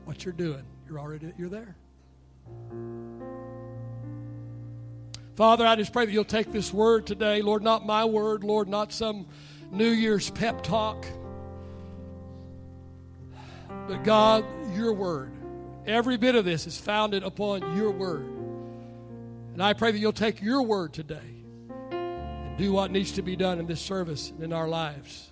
What 0.06 0.26
you're 0.26 0.34
doing, 0.34 0.64
you're 0.90 1.00
already 1.00 1.32
you're 1.38 1.48
there. 1.48 1.76
Father, 5.36 5.66
I 5.66 5.76
just 5.76 5.94
pray 5.94 6.06
that 6.06 6.12
you'll 6.12 6.24
take 6.24 6.52
this 6.52 6.74
word 6.74 7.08
today. 7.08 7.42
Lord, 7.42 7.64
not 7.64 7.86
my 7.86 8.06
word, 8.06 8.44
Lord, 8.44 8.68
not 8.68 8.94
some 8.94 9.26
New 9.72 9.90
Year's 9.90 10.30
pep 10.30 10.62
talk. 10.62 11.06
But 13.88 14.04
God, 14.04 14.46
your 14.76 14.94
word. 14.94 15.32
Every 15.88 16.18
bit 16.18 16.36
of 16.36 16.46
this 16.46 16.68
is 16.68 16.78
founded 16.78 17.24
upon 17.24 17.76
your 17.76 17.92
word. 17.92 18.28
And 19.54 19.64
I 19.64 19.74
pray 19.74 19.92
that 19.92 19.98
you'll 19.98 20.14
take 20.14 20.42
your 20.42 20.62
word 20.62 20.94
today 20.94 21.18
and 21.92 22.58
do 22.58 22.72
what 22.72 22.92
needs 22.92 23.14
to 23.14 23.22
be 23.22 23.36
done 23.36 23.60
in 23.60 23.66
this 23.66 23.82
service 23.82 24.30
and 24.30 24.44
in 24.44 24.54
our 24.54 24.68
lives. 24.68 25.32